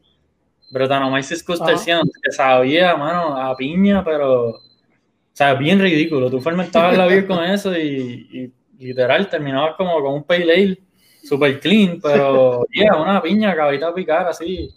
Brettanomyces 0.70 1.42
Custercianus, 1.42 2.10
que 2.22 2.32
sabía, 2.32 2.96
mano, 2.96 3.36
a 3.36 3.56
piña, 3.56 4.04
pero... 4.04 4.48
O 4.50 4.62
sea, 5.32 5.54
bien 5.54 5.80
ridículo. 5.80 6.28
Tú 6.30 6.40
fermentabas 6.40 6.98
la 6.98 7.06
beer 7.06 7.26
con 7.26 7.42
eso 7.42 7.74
y, 7.76 8.28
y 8.32 8.52
literal 8.84 9.28
terminabas 9.28 9.76
como 9.76 10.02
con 10.02 10.14
un 10.14 10.24
pale 10.24 10.52
ale 10.52 10.78
super 11.22 11.60
clean, 11.60 12.00
pero 12.00 12.66
yeah, 12.72 12.96
una 12.96 13.22
piña 13.22 13.54
de 13.54 13.92
picar 13.94 14.26
así. 14.26 14.70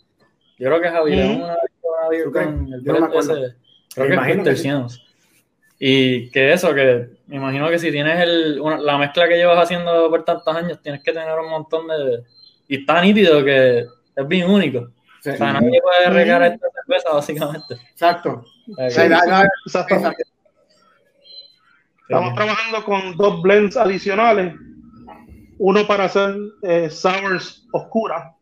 Yo 0.64 0.70
creo 0.70 0.82
que 0.82 0.90
Javier 0.92 1.20
es 1.20 1.36
una, 1.36 1.58
una 1.82 2.32
con 2.32 2.74
el 2.74 2.82
Yo 2.86 2.98
no 2.98 3.20
ese, 3.20 3.56
creo 3.94 4.24
que 4.24 4.32
es 4.32 4.44
tercianos. 4.44 5.06
Y 5.78 6.30
que 6.30 6.54
eso, 6.54 6.74
que 6.74 7.10
me 7.28 7.36
imagino 7.36 7.68
que 7.68 7.78
si 7.78 7.92
tienes 7.92 8.22
el, 8.22 8.62
una, 8.62 8.78
la 8.78 8.98
mezcla 8.98 9.28
que 9.28 9.36
llevas 9.36 9.62
haciendo 9.62 10.10
por 10.10 10.24
tantos 10.24 10.56
años, 10.56 10.82
tienes 10.82 11.04
que 11.04 11.12
tener 11.12 11.38
un 11.38 11.50
montón 11.50 11.90
de... 11.90 12.24
Y 12.70 12.78
está 12.78 13.02
nítido 13.02 13.44
que 13.44 13.80
es 14.16 14.28
bien 14.30 14.50
único. 14.50 14.88
Sí. 15.20 15.32
O 15.32 15.36
sea, 15.36 15.52
nadie 15.52 15.82
puede 15.82 16.10
regar 16.12 16.44
esta 16.44 16.68
cerveza, 16.72 17.10
básicamente. 17.12 17.74
Exacto. 17.92 18.46
Estamos 22.08 22.36
trabajando 22.36 22.86
con 22.86 23.18
dos 23.18 23.42
blends 23.42 23.76
adicionales. 23.76 24.56
Uno 25.58 25.86
para 25.86 26.06
hacer 26.06 26.38
eh, 26.62 26.90
sours 26.90 27.68
oscuras 27.74 28.33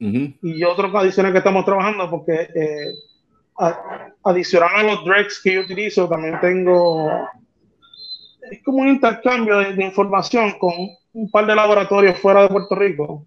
y 0.00 0.64
otro 0.64 0.96
adicional 0.98 1.30
que 1.30 1.38
estamos 1.38 1.64
trabajando 1.64 2.08
porque 2.08 2.48
eh, 2.54 2.94
adicional 4.24 4.70
a 4.74 4.82
los 4.82 5.04
dregs 5.04 5.40
que 5.42 5.54
yo 5.54 5.60
utilizo 5.60 6.08
también 6.08 6.40
tengo 6.40 7.10
es 8.50 8.62
como 8.64 8.78
un 8.78 8.88
intercambio 8.88 9.58
de, 9.58 9.84
información 9.84 10.52
con 10.58 10.72
un 11.12 11.30
par 11.30 11.46
de 11.46 11.54
laboratorios 11.54 12.18
fuera 12.18 12.42
de 12.42 12.48
Puerto 12.48 12.74
Rico 12.74 13.26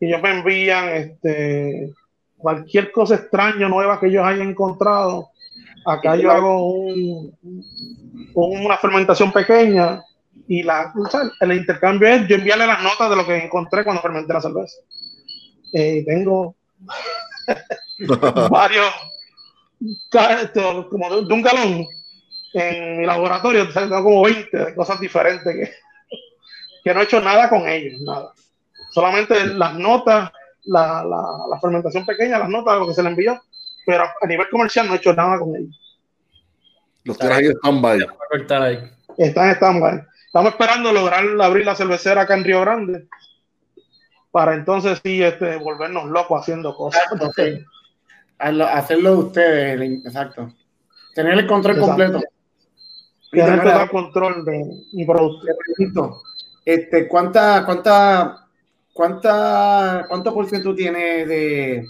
y 0.00 0.06
ellos 0.06 0.22
me 0.22 0.30
envían 0.30 0.88
este 0.88 1.92
cualquier 2.38 2.90
cosa 2.90 3.16
extraña 3.16 3.68
nueva 3.68 4.00
que 4.00 4.06
ellos 4.06 4.24
hayan 4.24 4.48
encontrado 4.48 5.28
acá 5.84 6.16
yo 6.16 6.30
hago 6.30 6.72
un, 6.72 7.36
una 8.34 8.78
fermentación 8.78 9.30
pequeña 9.30 10.02
y 10.48 10.62
la, 10.62 10.92
el 11.40 11.52
intercambio 11.52 12.08
es 12.08 12.26
yo 12.26 12.36
enviarle 12.36 12.66
las 12.66 12.82
notas 12.82 13.10
de 13.10 13.16
lo 13.16 13.26
que 13.26 13.44
encontré 13.44 13.84
cuando 13.84 14.02
fermenté 14.02 14.32
la 14.32 14.40
cerveza. 14.40 14.76
Eh, 15.72 16.04
tengo 16.06 16.54
varios, 18.50 18.92
como 20.90 21.22
de, 21.22 21.32
un 21.32 21.42
galón 21.42 21.86
en 22.52 22.98
mi 22.98 23.06
laboratorio, 23.06 23.72
tengo 23.72 24.02
como 24.02 24.22
20 24.24 24.74
cosas 24.74 25.00
diferentes 25.00 25.54
que, 25.54 25.72
que 26.84 26.94
no 26.94 27.00
he 27.00 27.04
hecho 27.04 27.20
nada 27.20 27.48
con 27.48 27.66
ellos, 27.66 28.00
nada. 28.02 28.32
Solamente 28.90 29.46
las 29.46 29.74
notas, 29.74 30.30
la, 30.64 31.02
la, 31.02 31.22
la 31.50 31.60
fermentación 31.60 32.04
pequeña, 32.04 32.38
las 32.38 32.50
notas 32.50 32.74
de 32.74 32.80
lo 32.80 32.86
que 32.86 32.94
se 32.94 33.02
le 33.02 33.08
envió, 33.08 33.40
pero 33.86 34.04
a 34.04 34.26
nivel 34.26 34.48
comercial 34.50 34.86
no 34.86 34.94
he 34.94 34.98
hecho 34.98 35.14
nada 35.14 35.38
con 35.38 35.56
ellos. 35.56 35.78
Los 37.04 37.18
tienes 37.18 37.38
ahí 37.38 37.46
en 37.46 37.52
stand-by. 37.52 38.06
Están 39.16 39.48
en 39.48 39.54
stand-by. 39.56 40.04
Estamos 40.26 40.52
esperando 40.52 40.92
lograr 40.92 41.24
abrir 41.40 41.64
la 41.64 41.74
cervecera 41.74 42.22
acá 42.22 42.34
en 42.34 42.44
Río 42.44 42.60
Grande 42.60 43.08
para 44.32 44.54
entonces 44.54 44.98
sí 45.04 45.22
este, 45.22 45.58
volvernos 45.58 46.06
locos 46.06 46.40
haciendo 46.40 46.74
cosas. 46.74 47.02
Hacerlo, 48.38 49.18
ustedes, 49.18 50.04
exacto. 50.04 50.52
Tener 51.14 51.38
el 51.38 51.46
control 51.46 51.78
completo. 51.78 52.20
Tener 53.30 53.64
el 53.64 53.90
control 53.90 54.44
de 54.44 54.64
mi 54.94 55.04
producto. 55.04 56.22
Este, 56.64 57.06
¿cuánta, 57.06 57.64
cuánta, 57.64 58.48
cuánta, 58.92 60.06
¿Cuánto 60.08 60.34
por 60.34 60.48
ciento 60.48 60.74
tiene 60.74 61.26
de, 61.26 61.86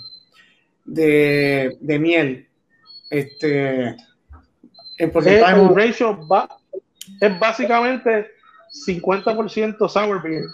de, 0.84 1.76
de 1.80 1.98
miel? 1.98 2.48
Este, 3.08 3.96
en 4.98 5.10
porcentaje. 5.10 5.60
El 5.60 5.74
ratio 5.74 6.18
es 7.20 7.38
básicamente 7.38 8.30
50% 8.86 9.88
sour 9.88 10.22
beer. 10.22 10.44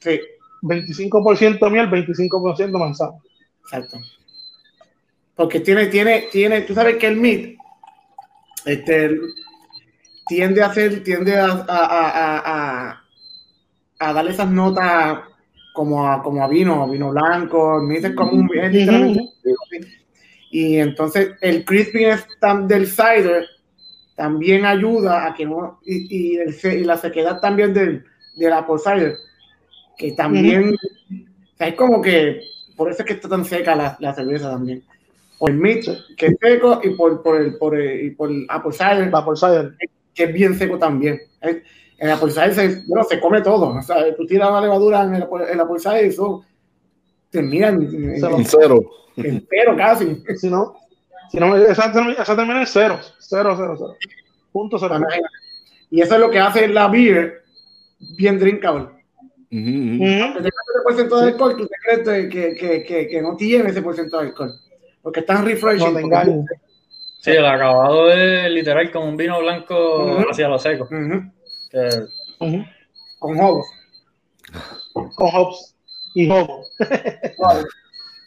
Sí. 0.00 0.20
25% 0.64 1.70
miel, 1.70 1.90
25% 1.90 2.78
manzana. 2.78 3.18
Exacto. 3.62 3.98
Porque 5.36 5.60
tiene, 5.60 5.86
tiene, 5.86 6.26
tiene, 6.30 6.62
tú 6.62 6.74
sabes 6.74 6.96
que 6.96 7.08
el 7.08 7.16
meat 7.16 7.56
este, 8.64 9.18
tiende 10.26 10.62
a 10.62 10.66
hacer, 10.66 11.02
tiende 11.02 11.36
a, 11.36 11.64
a, 11.68 13.02
a, 13.98 14.12
darle 14.12 14.30
esas 14.30 14.50
notas 14.50 15.20
como 15.74 16.08
a, 16.08 16.22
como 16.22 16.42
a 16.42 16.48
vino, 16.48 16.88
vino 16.88 17.10
blanco, 17.10 17.78
el 17.80 17.86
meat 17.86 18.04
es 18.04 18.14
como 18.14 18.32
un 18.32 18.48
Y 20.50 20.78
entonces 20.78 21.32
el 21.40 21.64
crispiness 21.64 22.26
del 22.66 22.86
cider 22.86 23.46
también 24.14 24.64
ayuda 24.64 25.26
a 25.26 25.34
que 25.34 25.44
no, 25.44 25.80
y, 25.84 26.36
y, 26.36 26.84
la 26.84 26.96
sequedad 26.96 27.40
también 27.40 27.74
del, 27.74 28.04
del 28.36 28.52
apple 28.52 28.78
cider, 28.78 29.16
que 29.96 30.12
también, 30.12 30.76
es 31.58 31.74
como 31.74 32.00
que, 32.00 32.40
por 32.76 32.90
eso 32.90 33.02
es 33.02 33.06
que 33.06 33.14
está 33.14 33.28
tan 33.28 33.44
seca 33.44 33.74
la, 33.74 33.96
la 34.00 34.14
cerveza 34.14 34.50
también. 34.50 34.82
Por 35.38 35.50
el 35.50 35.56
mix, 35.56 35.90
que 36.16 36.26
es 36.26 36.36
seco, 36.40 36.80
y 36.82 36.90
por, 36.90 37.22
por 37.22 37.40
el, 37.40 37.56
por 37.56 37.78
el, 37.78 38.06
y 38.06 38.10
por 38.10 38.30
apple 38.48 38.72
cider, 38.72 39.10
apple 39.12 39.36
cider, 39.36 39.74
que 40.14 40.24
es 40.24 40.32
bien 40.32 40.56
seco 40.56 40.78
también. 40.78 41.20
El 41.40 42.10
apple 42.10 42.30
cider 42.30 42.54
se, 42.54 42.82
bueno, 42.86 43.04
se 43.04 43.20
come 43.20 43.40
todo, 43.40 43.68
o 43.68 43.82
sea, 43.82 44.14
tú 44.16 44.26
tiras 44.26 44.50
una 44.50 44.60
levadura 44.60 45.04
en 45.04 45.14
el, 45.14 45.26
el 45.50 45.60
apple 45.60 45.78
cider 45.78 46.04
y 46.04 46.08
eso 46.08 46.44
termina 47.30 47.68
en, 47.68 48.16
cero. 48.44 48.80
En 49.16 49.46
cero 49.48 49.74
casi. 49.76 50.22
Si 50.36 50.48
no, 50.48 50.76
si 51.30 51.38
no, 51.38 51.56
esa, 51.56 51.86
esa 51.86 52.36
termina 52.36 52.60
en 52.60 52.66
cero, 52.66 53.00
cero, 53.18 53.54
cero, 53.56 53.74
cero. 53.76 53.96
Punto 54.52 54.78
cero. 54.78 55.00
Y 55.90 56.00
eso 56.00 56.14
es 56.14 56.20
lo 56.20 56.30
que 56.30 56.38
hace 56.38 56.68
la 56.68 56.88
beer 56.88 57.42
bien 58.16 58.38
drinkable. 58.38 58.88
Uh 59.54 59.56
-huh. 59.56 60.40
ese 60.40 60.50
porcentaje 60.82 61.22
de 61.22 61.28
alcohol, 61.30 61.56
tú 61.56 61.64
te 61.68 61.76
crees 61.84 62.00
que, 62.28 62.56
que, 62.56 62.82
que, 62.82 63.06
que, 63.06 63.22
no 63.22 63.36
tiene 63.36 63.70
ese 63.70 63.82
porcentaje 63.82 64.24
de 64.24 64.30
alcohol. 64.30 64.52
Porque 65.00 65.20
están 65.20 65.44
refreshing. 65.44 65.94
No 65.94 66.00
sí, 67.20 67.30
el 67.30 67.46
acabado 67.46 68.10
es 68.10 68.50
literal 68.50 68.90
como 68.90 69.06
un 69.06 69.16
vino 69.16 69.38
blanco 69.38 70.26
hacia 70.28 70.48
lo 70.48 70.58
seco. 70.58 70.88
Con 70.88 71.32
hops. 73.40 73.66
Con 74.92 75.08
hops 75.16 75.76
y 76.14 76.28
hops. 76.28 76.76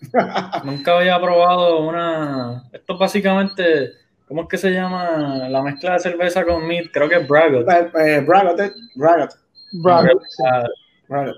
Nunca 0.63 0.97
había 0.97 1.19
probado 1.19 1.85
una. 1.85 2.63
Esto 2.71 2.97
básicamente. 2.97 3.91
¿Cómo 4.29 4.43
es 4.43 4.47
que 4.47 4.57
se 4.57 4.71
llama 4.71 5.49
la 5.49 5.61
mezcla 5.61 5.91
de 5.93 5.99
cerveza 5.99 6.45
con 6.45 6.65
meat? 6.67 6.85
Creo 6.91 7.09
que 7.09 7.15
es 7.15 7.27
Bragot. 7.27 7.67
Eh, 7.69 7.91
eh 7.95 8.21
Bragot, 8.21 8.61
Bragot. 8.95 9.33
Bragot. 9.73 10.21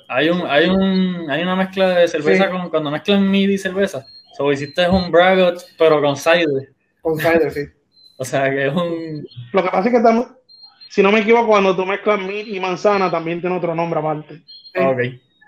Hay, 0.07 0.29
un, 0.29 0.43
hay, 0.47 0.67
un, 0.67 1.29
hay 1.29 1.43
una 1.43 1.55
mezcla 1.55 1.89
de 1.89 2.07
cerveza 2.07 2.49
con, 2.49 2.69
cuando 2.69 2.89
mezclan 2.89 3.29
meat 3.29 3.51
y 3.51 3.57
cerveza. 3.57 4.05
So, 4.35 4.51
hiciste 4.51 4.87
un 4.89 5.11
Bragot, 5.11 5.63
pero 5.77 6.01
con 6.01 6.15
cider. 6.15 6.73
Con 7.01 7.19
cider, 7.19 7.51
sí. 7.51 7.61
o 8.17 8.25
sea, 8.25 8.49
que 8.49 8.67
es 8.67 8.73
un. 8.73 9.27
Lo 9.53 9.63
que 9.63 9.69
pasa 9.69 9.89
es 9.89 9.93
que, 9.93 10.25
si 10.89 11.03
no 11.03 11.11
me 11.11 11.19
equivoco, 11.19 11.47
cuando 11.47 11.75
tú 11.75 11.85
mezclas 11.85 12.19
meat 12.19 12.47
y 12.47 12.59
manzana, 12.59 13.11
también 13.11 13.41
tiene 13.41 13.57
otro 13.57 13.75
nombre 13.75 13.99
aparte. 13.99 14.41
Ok. 14.75 14.99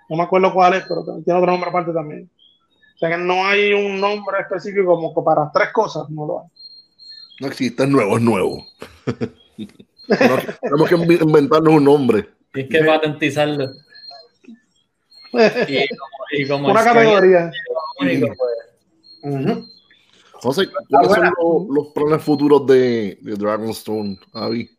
No 0.09 0.17
me 0.17 0.23
acuerdo 0.23 0.53
cuál 0.53 0.75
es, 0.75 0.83
pero 0.83 1.03
tiene 1.23 1.39
otro 1.39 1.51
nombre 1.51 1.69
aparte 1.69 1.91
también. 1.93 2.29
O 2.95 2.97
sea 2.99 3.09
que 3.09 3.17
no 3.17 3.45
hay 3.45 3.73
un 3.73 3.99
nombre 3.99 4.37
específico 4.41 4.95
como 4.95 5.23
para 5.23 5.49
tres 5.51 5.69
cosas, 5.71 6.07
no 6.09 6.27
lo 6.27 6.41
hay. 6.41 6.47
No 7.39 7.47
existe, 7.47 7.83
es 7.83 7.89
nuevo, 7.89 8.17
es 8.17 8.21
nuevo. 8.21 8.67
tenemos 10.61 10.89
que 10.89 10.95
inventarnos 10.95 11.73
un 11.73 11.83
nombre. 11.83 12.29
Hay 12.53 12.67
que 12.67 12.83
patentizarlo. 12.83 13.71
Y 16.31 16.47
como, 16.47 16.69
Una 16.69 16.83
categoría. 16.83 17.51
José, 20.33 20.69
¿cuáles 20.89 21.11
son 21.11 21.67
los, 21.69 21.87
planes 21.93 22.23
futuros 22.23 22.65
de, 22.65 23.17
de 23.21 23.35
Dragonstone, 23.35 24.19
Avi? 24.33 24.69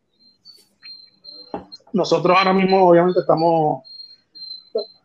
Nosotros 1.93 2.37
ahora 2.37 2.53
mismo, 2.53 2.89
obviamente, 2.89 3.21
estamos 3.21 3.83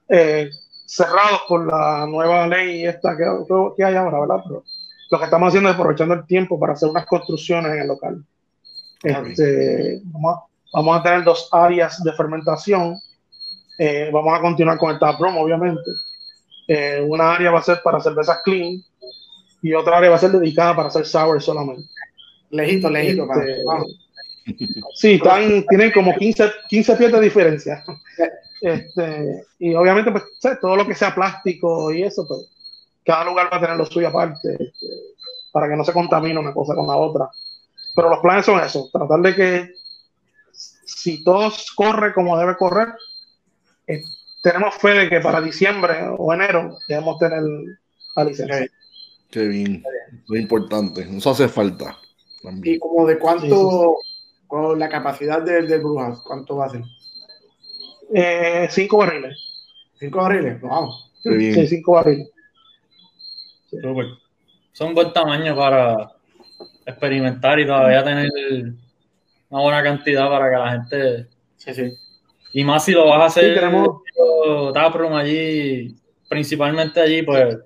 eh, 0.08 0.50
cerrados 0.86 1.42
por 1.46 1.66
la 1.66 2.06
nueva 2.06 2.46
ley 2.46 2.86
esta 2.86 3.16
que, 3.16 3.24
que 3.76 3.84
hay 3.84 3.94
ahora, 3.94 4.20
¿verdad? 4.20 4.42
Pero 4.42 4.64
lo 5.10 5.18
que 5.18 5.24
estamos 5.24 5.48
haciendo 5.48 5.68
es 5.68 5.74
aprovechando 5.74 6.14
el 6.14 6.26
tiempo 6.26 6.58
para 6.58 6.72
hacer 6.72 6.88
unas 6.88 7.06
construcciones 7.06 7.72
en 7.72 7.80
el 7.80 7.88
local. 7.88 8.24
Este, 9.02 10.00
vamos, 10.04 10.98
a, 10.98 11.02
tener 11.02 11.24
dos 11.24 11.48
áreas 11.52 12.02
de 12.02 12.12
fermentación. 12.14 12.96
Eh, 13.78 14.10
vamos 14.12 14.36
a 14.36 14.42
continuar 14.42 14.76
con 14.76 14.90
el 14.90 14.98
room, 15.18 15.38
obviamente. 15.38 15.90
Eh, 16.66 17.00
una 17.06 17.34
área 17.34 17.50
va 17.50 17.60
a 17.60 17.62
ser 17.62 17.80
para 17.82 18.00
cervezas 18.00 18.40
clean 18.44 18.82
y 19.62 19.72
otra 19.72 19.98
área 19.98 20.10
va 20.10 20.16
a 20.16 20.20
ser 20.20 20.32
dedicada 20.32 20.74
para 20.74 20.88
hacer 20.88 21.06
sour 21.06 21.40
solamente. 21.40 21.88
Lejito, 22.50 22.90
lejito. 22.90 23.26
Este, 23.32 24.74
sí, 24.94 25.12
están, 25.14 25.64
tienen 25.68 25.92
como 25.92 26.14
15, 26.14 26.50
15 26.68 26.96
pies 26.96 27.12
de 27.12 27.20
diferencia. 27.20 27.84
Este, 28.60 29.46
y 29.60 29.72
obviamente, 29.76 30.10
pues, 30.10 30.24
todo 30.60 30.74
lo 30.74 30.84
que 30.84 30.96
sea 30.96 31.14
plástico 31.14 31.92
y 31.92 32.02
eso, 32.02 32.26
pues, 32.26 32.50
cada 33.06 33.24
lugar 33.24 33.48
va 33.52 33.58
a 33.58 33.60
tener 33.60 33.76
lo 33.76 33.86
suyo 33.86 34.08
aparte, 34.08 34.50
este, 34.54 34.86
para 35.52 35.68
que 35.68 35.76
no 35.76 35.84
se 35.84 35.92
contamine 35.92 36.40
una 36.40 36.52
cosa 36.52 36.74
con 36.74 36.88
la 36.88 36.96
otra. 36.96 37.30
Pero 37.94 38.10
los 38.10 38.18
planes 38.18 38.44
son 38.44 38.58
esos, 38.58 38.90
tratar 38.90 39.20
de 39.20 39.34
que 39.36 39.74
si 40.52 41.22
todo 41.22 41.52
corre 41.76 42.12
como 42.12 42.36
debe 42.36 42.56
correr, 42.56 42.88
eh, 43.88 44.02
tenemos 44.42 44.74
fe 44.76 44.90
de 44.90 45.08
que 45.08 45.20
para 45.20 45.40
diciembre 45.40 45.94
o 46.16 46.32
enero 46.32 46.78
debemos 46.88 47.18
tener 47.18 47.42
la 48.14 48.24
licencia. 48.24 48.68
Qué 49.30 49.48
bien, 49.48 49.82
muy 50.28 50.38
importante, 50.38 51.04
nos 51.06 51.26
hace 51.26 51.48
falta. 51.48 51.96
¿Y 52.62 52.78
como 52.78 53.06
de 53.06 53.18
cuánto, 53.18 53.96
con 54.46 54.78
la 54.78 54.88
capacidad 54.88 55.42
del, 55.42 55.66
del 55.68 55.80
Brujas, 55.80 56.20
cuánto 56.24 56.56
va 56.56 56.66
a 56.66 56.70
ser? 56.70 56.82
Eh, 58.14 58.68
cinco 58.70 58.98
barriles. 58.98 59.38
¿Cinco 59.98 60.18
barriles? 60.18 60.60
Wow. 60.60 60.92
Sí, 61.22 61.66
cinco 61.66 61.92
barriles. 61.92 62.28
Son 64.72 64.94
buen 64.94 65.12
tamaño 65.12 65.54
para 65.56 66.12
experimentar 66.86 67.58
y 67.58 67.66
todavía 67.66 68.04
tener 68.04 68.30
una 69.50 69.62
buena 69.62 69.82
cantidad 69.82 70.28
para 70.28 70.48
que 70.48 70.56
la 70.56 70.70
gente. 70.70 71.26
Sí, 71.56 71.74
sí. 71.74 71.92
Y 72.52 72.64
más 72.64 72.84
si 72.84 72.92
lo 72.92 73.06
vas 73.08 73.20
a 73.20 73.26
hacer 73.26 73.54
sí, 73.54 73.60
tenemos... 73.60 74.02
Taproom 74.74 75.14
allí, 75.14 75.94
principalmente 76.28 77.00
allí, 77.00 77.22
pues. 77.22 77.58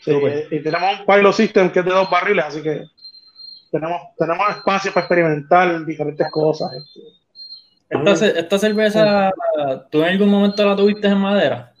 Sí, 0.00 0.12
y 0.50 0.62
tenemos 0.62 1.00
un 1.00 1.06
pilot 1.06 1.32
system 1.32 1.70
que 1.70 1.80
es 1.80 1.84
de 1.84 1.90
dos 1.90 2.08
barriles, 2.08 2.44
así 2.44 2.62
que 2.62 2.84
tenemos, 3.70 4.00
tenemos 4.16 4.50
espacio 4.50 4.92
para 4.92 5.04
experimentar 5.04 5.84
diferentes 5.84 6.30
cosas. 6.30 6.70
Esta, 7.88 8.26
esta 8.26 8.58
cerveza, 8.58 9.32
¿tú 9.90 10.02
en 10.02 10.10
algún 10.10 10.28
momento 10.28 10.64
la 10.64 10.76
tuviste 10.76 11.08
en 11.08 11.18
madera? 11.18 11.72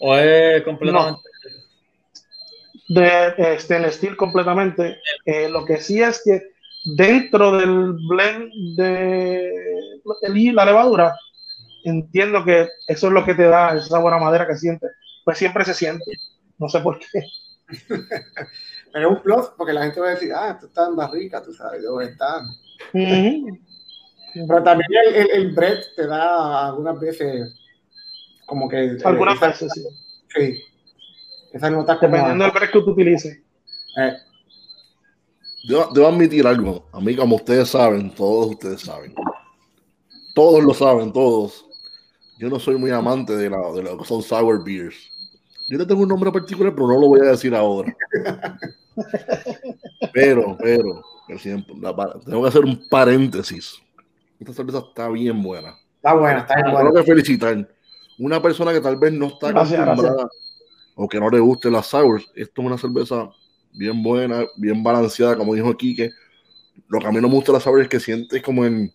¿O 0.00 0.16
es 0.16 0.62
completamente.? 0.62 1.20
De 2.88 3.34
este, 3.38 3.76
en 3.76 3.90
steel 3.90 4.16
completamente. 4.16 4.98
Eh, 5.24 5.48
lo 5.48 5.64
que 5.64 5.78
sí 5.78 6.02
es 6.02 6.22
que 6.24 6.51
dentro 6.84 7.56
del 7.56 7.92
blend 8.08 8.52
de 8.76 9.52
la 10.52 10.64
levadura, 10.64 11.14
entiendo 11.84 12.44
que 12.44 12.68
eso 12.86 13.06
es 13.06 13.12
lo 13.12 13.24
que 13.24 13.34
te 13.34 13.44
da 13.44 13.76
esa 13.76 13.98
buena 13.98 14.18
madera 14.18 14.46
que 14.46 14.56
sientes. 14.56 14.90
Pues 15.24 15.38
siempre 15.38 15.64
se 15.64 15.74
siente. 15.74 16.04
No 16.58 16.68
sé 16.68 16.80
por 16.80 16.98
qué. 16.98 17.06
Pero 18.92 19.08
es 19.08 19.16
un 19.16 19.22
plus, 19.22 19.46
porque 19.56 19.72
la 19.72 19.84
gente 19.84 20.00
va 20.00 20.08
a 20.08 20.14
decir, 20.14 20.32
ah, 20.34 20.58
tú 20.60 20.66
estás 20.66 20.88
en 20.88 20.96
barrica, 20.96 21.42
tú 21.42 21.52
sabes 21.54 21.82
dónde 21.82 22.10
están. 22.12 22.46
Pero 22.92 24.62
también 24.62 24.90
el, 25.14 25.30
el, 25.30 25.52
bread 25.52 25.78
te 25.96 26.06
da 26.06 26.68
algunas 26.68 27.00
veces 27.00 27.54
como 28.44 28.68
que... 28.68 28.98
Algunas 29.02 29.40
veces, 29.40 29.72
sí. 29.74 29.82
Sí. 30.28 30.62
Esa 31.52 31.70
nota 31.70 31.94
Dependiendo 31.94 32.44
del 32.44 32.52
bread 32.52 32.70
que 32.70 32.80
tú 32.80 32.90
utilices. 32.90 33.40
Eh. 33.98 34.16
Debo, 35.64 36.08
admitir 36.08 36.46
algo. 36.46 36.84
A 36.92 37.00
mí, 37.00 37.14
como 37.14 37.36
ustedes 37.36 37.68
saben, 37.68 38.10
todos 38.14 38.52
ustedes 38.52 38.80
saben. 38.80 39.14
Todos 40.34 40.64
lo 40.64 40.74
saben, 40.74 41.12
todos. 41.12 41.66
Yo 42.38 42.48
no 42.48 42.58
soy 42.58 42.76
muy 42.76 42.90
amante 42.90 43.36
de, 43.36 43.48
la, 43.48 43.58
de 43.72 43.82
lo 43.82 43.98
que 43.98 44.04
son 44.04 44.22
sour 44.22 44.64
beers. 44.64 44.96
Yo 45.68 45.78
le 45.78 45.86
tengo 45.86 46.02
un 46.02 46.08
nombre 46.08 46.32
particular, 46.32 46.74
pero 46.74 46.88
no 46.88 46.98
lo 46.98 47.08
voy 47.08 47.20
a 47.20 47.30
decir 47.30 47.54
ahora. 47.54 47.94
pero, 50.12 50.56
pero, 50.58 51.04
tengo 52.24 52.42
que 52.42 52.48
hacer 52.48 52.64
un 52.64 52.88
paréntesis. 52.88 53.80
Esta 54.40 54.52
cerveza 54.52 54.78
está 54.78 55.08
bien 55.08 55.40
buena. 55.42 55.78
Está 55.96 56.14
buena, 56.14 56.40
está 56.40 56.56
bien 56.56 56.72
buena. 56.72 56.90
Tengo 56.90 57.04
que 57.04 57.10
felicitar. 57.10 57.68
Una 58.18 58.42
persona 58.42 58.72
que 58.72 58.80
tal 58.80 58.96
vez 58.96 59.12
no 59.12 59.26
está 59.26 59.50
acostumbrada 59.50 60.28
o 60.94 61.08
que 61.08 61.20
no 61.20 61.30
le 61.30 61.38
guste 61.38 61.70
las 61.70 61.86
sours, 61.86 62.30
esto 62.34 62.60
es 62.60 62.66
una 62.66 62.76
cerveza 62.76 63.30
bien 63.72 64.02
buena, 64.02 64.44
bien 64.56 64.82
balanceada, 64.82 65.36
como 65.36 65.54
dijo 65.54 65.76
Kike. 65.76 66.10
Lo 66.88 66.98
que 66.98 67.06
a 67.06 67.10
mí 67.10 67.20
no 67.20 67.28
me 67.28 67.34
gusta 67.34 67.52
la 67.52 67.60
sour 67.60 67.80
es 67.80 67.88
que 67.88 68.00
sientes 68.00 68.42
como 68.42 68.64
en 68.64 68.92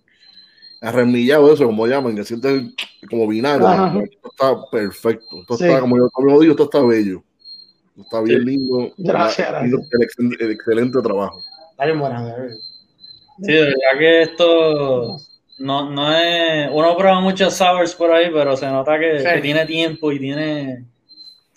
arremillado 0.81 1.51
eso, 1.53 1.65
como 1.65 1.87
llaman, 1.87 2.15
que 2.15 2.23
sientes 2.23 2.73
como 3.09 3.27
vinagre. 3.27 3.65
Esto 4.03 4.29
está 4.31 4.55
perfecto. 4.71 5.41
Esto 5.41 5.53
está, 5.55 5.79
como 5.79 5.97
yo, 5.97 6.09
como 6.11 6.39
digo, 6.39 6.51
esto 6.51 6.63
está 6.63 6.81
bello. 6.83 7.23
Está 7.99 8.21
bien 8.21 8.45
lindo. 8.45 8.93
Gracias, 8.97 9.49
El, 9.63 9.73
excelente 10.51 11.01
trabajo. 11.01 11.41
Sí, 13.41 13.53
de 13.53 13.61
verdad 13.61 13.99
que 13.99 14.21
esto 14.23 15.17
no, 15.59 15.89
no 15.89 16.15
es. 16.15 16.69
Uno 16.71 16.97
prueba 16.97 17.19
muchos 17.21 17.53
sours 17.53 17.95
por 17.95 18.11
ahí, 18.11 18.29
pero 18.31 18.55
se 18.55 18.67
nota 18.67 18.99
que, 18.99 19.39
tiene 19.41 19.65
tiempo 19.65 20.11
y 20.11 20.19
tiene. 20.19 20.85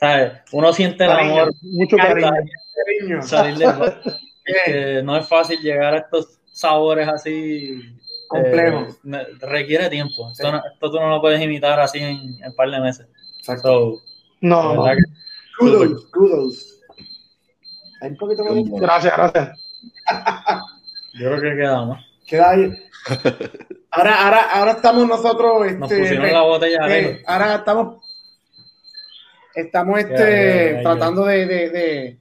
¿Sabes? 0.01 0.33
Uno 0.53 0.73
siente 0.73 1.05
el 1.05 1.11
amor. 1.11 1.53
Mucho 1.61 1.97
cariño. 1.97 3.23
Salir 3.23 3.59
de, 3.59 5.03
no 5.05 5.17
es 5.19 5.29
fácil 5.29 5.61
llegar 5.61 5.95
a 5.95 5.99
estos 5.99 6.39
sabores 6.53 7.07
así. 7.07 7.83
Complejo. 8.29 8.87
Eh, 9.13 9.27
requiere 9.41 9.91
tiempo. 9.91 10.31
Esto, 10.33 10.63
tú 10.81 10.99
no 10.99 11.11
lo 11.11 11.21
puedes 11.21 11.41
imitar 11.43 11.79
así 11.81 11.99
en, 11.99 12.39
un 12.45 12.55
par 12.57 12.71
de 12.71 12.81
meses. 12.81 13.07
Exacto. 13.39 14.01
no. 14.41 14.87
Kudos, 15.59 16.07
kudos. 16.07 16.81
Hay 18.01 18.11
un 18.11 18.17
poquito 18.17 18.45
más. 18.45 18.81
Gracias, 18.81 19.15
gracias. 19.15 19.61
Yo 21.15 21.29
creo 21.29 21.41
que 21.41 21.57
quedamos. 21.57 21.99
Queda 22.27 22.51
ahí. 22.51 22.73
Ahora, 23.93 24.25
ahora, 24.25 24.43
ahora 24.53 24.71
estamos 24.71 25.05
nosotros. 25.09 25.67
Este, 25.67 25.79
Nos 25.79 25.89
pusieron 25.89 26.33
la 26.33 26.43
botella. 26.43 26.97
Eh, 26.97 27.25
ahora 27.27 27.57
estamos. 27.57 28.10
Estamos 29.61 29.99
este, 29.99 30.81
tratando 30.83 31.25
de, 31.25 31.47
de, 31.47 31.71
de, 31.71 32.19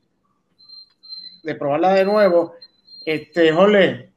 de, 1.43 1.55
probarla 1.55 1.93
de 1.93 2.05
nuevo. 2.05 2.53
Este, 3.05 3.51
Jorge, 3.51 4.11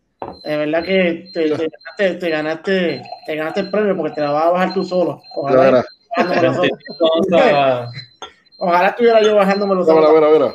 de 0.45 0.57
verdad 0.57 0.85
que 0.85 1.31
te, 1.33 1.51
te, 1.51 1.69
ganaste, 1.69 2.15
te, 2.15 2.31
ganaste, 2.31 3.03
te 3.27 3.37
ganaste 3.37 3.61
el 3.61 3.71
premio 3.71 3.97
porque 3.97 4.15
te 4.15 4.21
la 4.21 4.33
vas 4.33 4.47
a 4.47 4.51
bajar 4.51 4.75
tú 4.75 4.85
solo. 4.85 5.23
Ojalá. 5.37 5.85
Ojalá 8.59 8.89
estuviera 8.89 9.23
yo 9.23 9.35
bajándome 9.35 9.75
los 9.75 9.89
A 9.89 9.95
ver, 9.95 10.25
a 10.25 10.29
ver, 10.29 10.55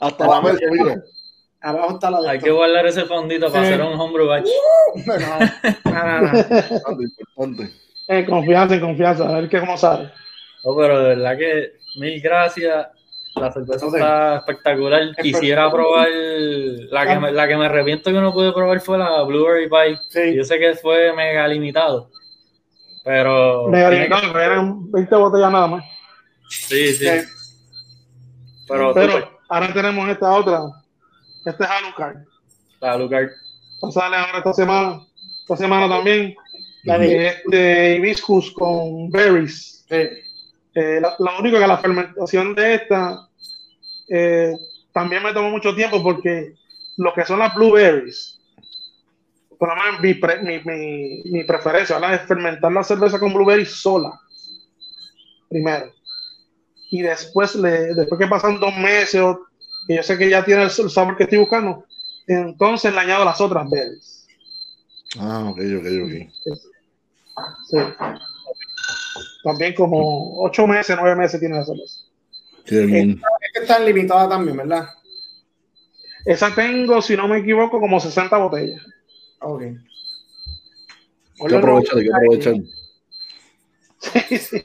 Hasta 0.00 0.26
la 0.26 0.40
mesa, 0.40 0.58
mira. 0.70 1.02
Abajo 1.60 1.94
está 1.94 2.10
la 2.10 2.20
de 2.20 2.28
Hay 2.30 2.38
que 2.38 2.50
guardar 2.50 2.86
ese 2.86 3.06
fondito 3.06 3.50
para 3.50 3.64
hacer 3.64 3.80
un 3.82 3.98
homebrew 3.98 4.28
batch. 4.28 4.48
En 8.08 8.24
confianza, 8.24 8.74
en 8.74 8.80
confianza, 8.80 9.28
a 9.28 9.40
ver 9.40 9.48
qué 9.48 9.60
cómo 9.60 9.76
sale. 9.76 10.10
No, 10.64 10.76
pero 10.76 10.98
de 11.00 11.08
verdad 11.16 11.36
que 11.36 11.72
mil 11.98 12.20
gracias. 12.20 12.88
La 13.34 13.52
cerveza 13.52 13.86
está 13.86 14.36
espectacular. 14.38 15.14
Quisiera 15.20 15.70
probar 15.70 16.08
la 16.08 17.06
que, 17.06 17.20
me, 17.20 17.32
la 17.32 17.46
que 17.46 17.56
me 17.56 17.66
arrepiento 17.66 18.10
que 18.10 18.18
no 18.18 18.32
pude 18.32 18.52
probar 18.52 18.80
fue 18.80 18.96
la 18.96 19.22
Blueberry 19.24 19.68
Pie. 19.68 20.34
Yo 20.34 20.42
sé 20.42 20.58
que 20.58 20.74
fue 20.74 21.12
mega 21.14 21.46
limitado. 21.46 22.10
Pero. 23.04 23.68
Mega 23.68 23.90
limitado, 23.90 24.32
pero 24.32 24.40
eran 24.40 24.90
20 24.90 25.16
botellas 25.16 25.52
nada 25.52 25.66
más. 25.66 25.84
Sí, 26.48 26.94
sí. 26.94 27.06
Pero, 28.66 28.94
pero 28.94 29.38
ahora 29.48 29.72
tenemos 29.72 30.08
esta 30.08 30.32
otra 30.32 30.60
este 31.46 31.62
es 31.62 31.70
Alucard. 31.70 32.16
La 32.80 32.92
Alucard. 32.94 33.28
Sale 33.92 34.16
ahora 34.16 34.38
esta 34.38 34.52
semana. 34.52 35.00
Esta 35.42 35.56
semana 35.56 35.88
también. 35.88 36.34
La 36.86 36.98
de, 36.98 37.96
hibiscus 37.98 38.52
con 38.52 39.10
berries. 39.10 39.84
Eh, 39.90 41.00
lo 41.00 41.38
único 41.38 41.58
que 41.58 41.66
la 41.66 41.78
fermentación 41.78 42.54
de 42.54 42.74
esta 42.74 43.28
eh, 44.08 44.52
también 44.92 45.22
me 45.22 45.32
tomó 45.32 45.50
mucho 45.50 45.74
tiempo 45.74 46.02
porque 46.02 46.54
lo 46.96 47.12
que 47.12 47.24
son 47.24 47.38
las 47.38 47.54
blueberries, 47.54 48.38
por 49.58 49.68
lo 49.68 49.76
menos 49.76 50.00
mi, 50.00 50.62
mi, 50.64 51.22
mi, 51.24 51.44
preferencia 51.44 51.98
es 52.14 52.22
fermentar 52.22 52.72
la 52.72 52.84
cerveza 52.84 53.18
con 53.18 53.34
blueberries 53.34 53.72
sola, 53.72 54.18
primero. 55.48 55.92
Y 56.90 57.02
después, 57.02 57.56
le, 57.56 57.94
después 57.94 58.18
que 58.18 58.26
pasan 58.26 58.60
dos 58.60 58.74
meses 58.76 59.20
o 59.20 59.46
y 59.88 59.96
yo 59.96 60.02
sé 60.02 60.18
que 60.18 60.28
ya 60.28 60.44
tiene 60.44 60.64
el, 60.64 60.70
sabor 60.70 61.16
que 61.16 61.24
estoy 61.24 61.38
buscando, 61.38 61.84
entonces 62.26 62.92
le 62.92 63.00
añado 63.00 63.24
las 63.24 63.40
otras 63.40 63.68
berries. 63.70 64.26
Ah, 65.18 65.48
ok, 65.48 65.58
ok, 65.78 65.86
ok. 66.04 66.66
Sí. 67.68 67.78
También 69.42 69.74
como 69.74 70.42
ocho 70.42 70.66
meses, 70.66 70.96
nueve 71.00 71.16
meses 71.16 71.38
tiene 71.38 71.56
la 71.56 71.64
cerveza. 71.64 72.00
Bien. 72.68 73.20
Es 73.54 73.68
que 73.68 73.84
limitada 73.84 74.28
también, 74.28 74.56
¿verdad? 74.56 74.88
Esa 76.24 76.52
tengo, 76.54 77.00
si 77.00 77.16
no 77.16 77.28
me 77.28 77.38
equivoco, 77.38 77.78
como 77.78 78.00
60 78.00 78.36
botellas. 78.36 78.82
Ok. 79.40 79.62
Hay 79.62 79.76
que 81.48 81.56
aprovechar, 81.56 81.98
hay 81.98 82.04
que 82.04 82.10
aprovechar. 82.14 82.54
Sí, 83.98 84.38
sí. 84.38 84.62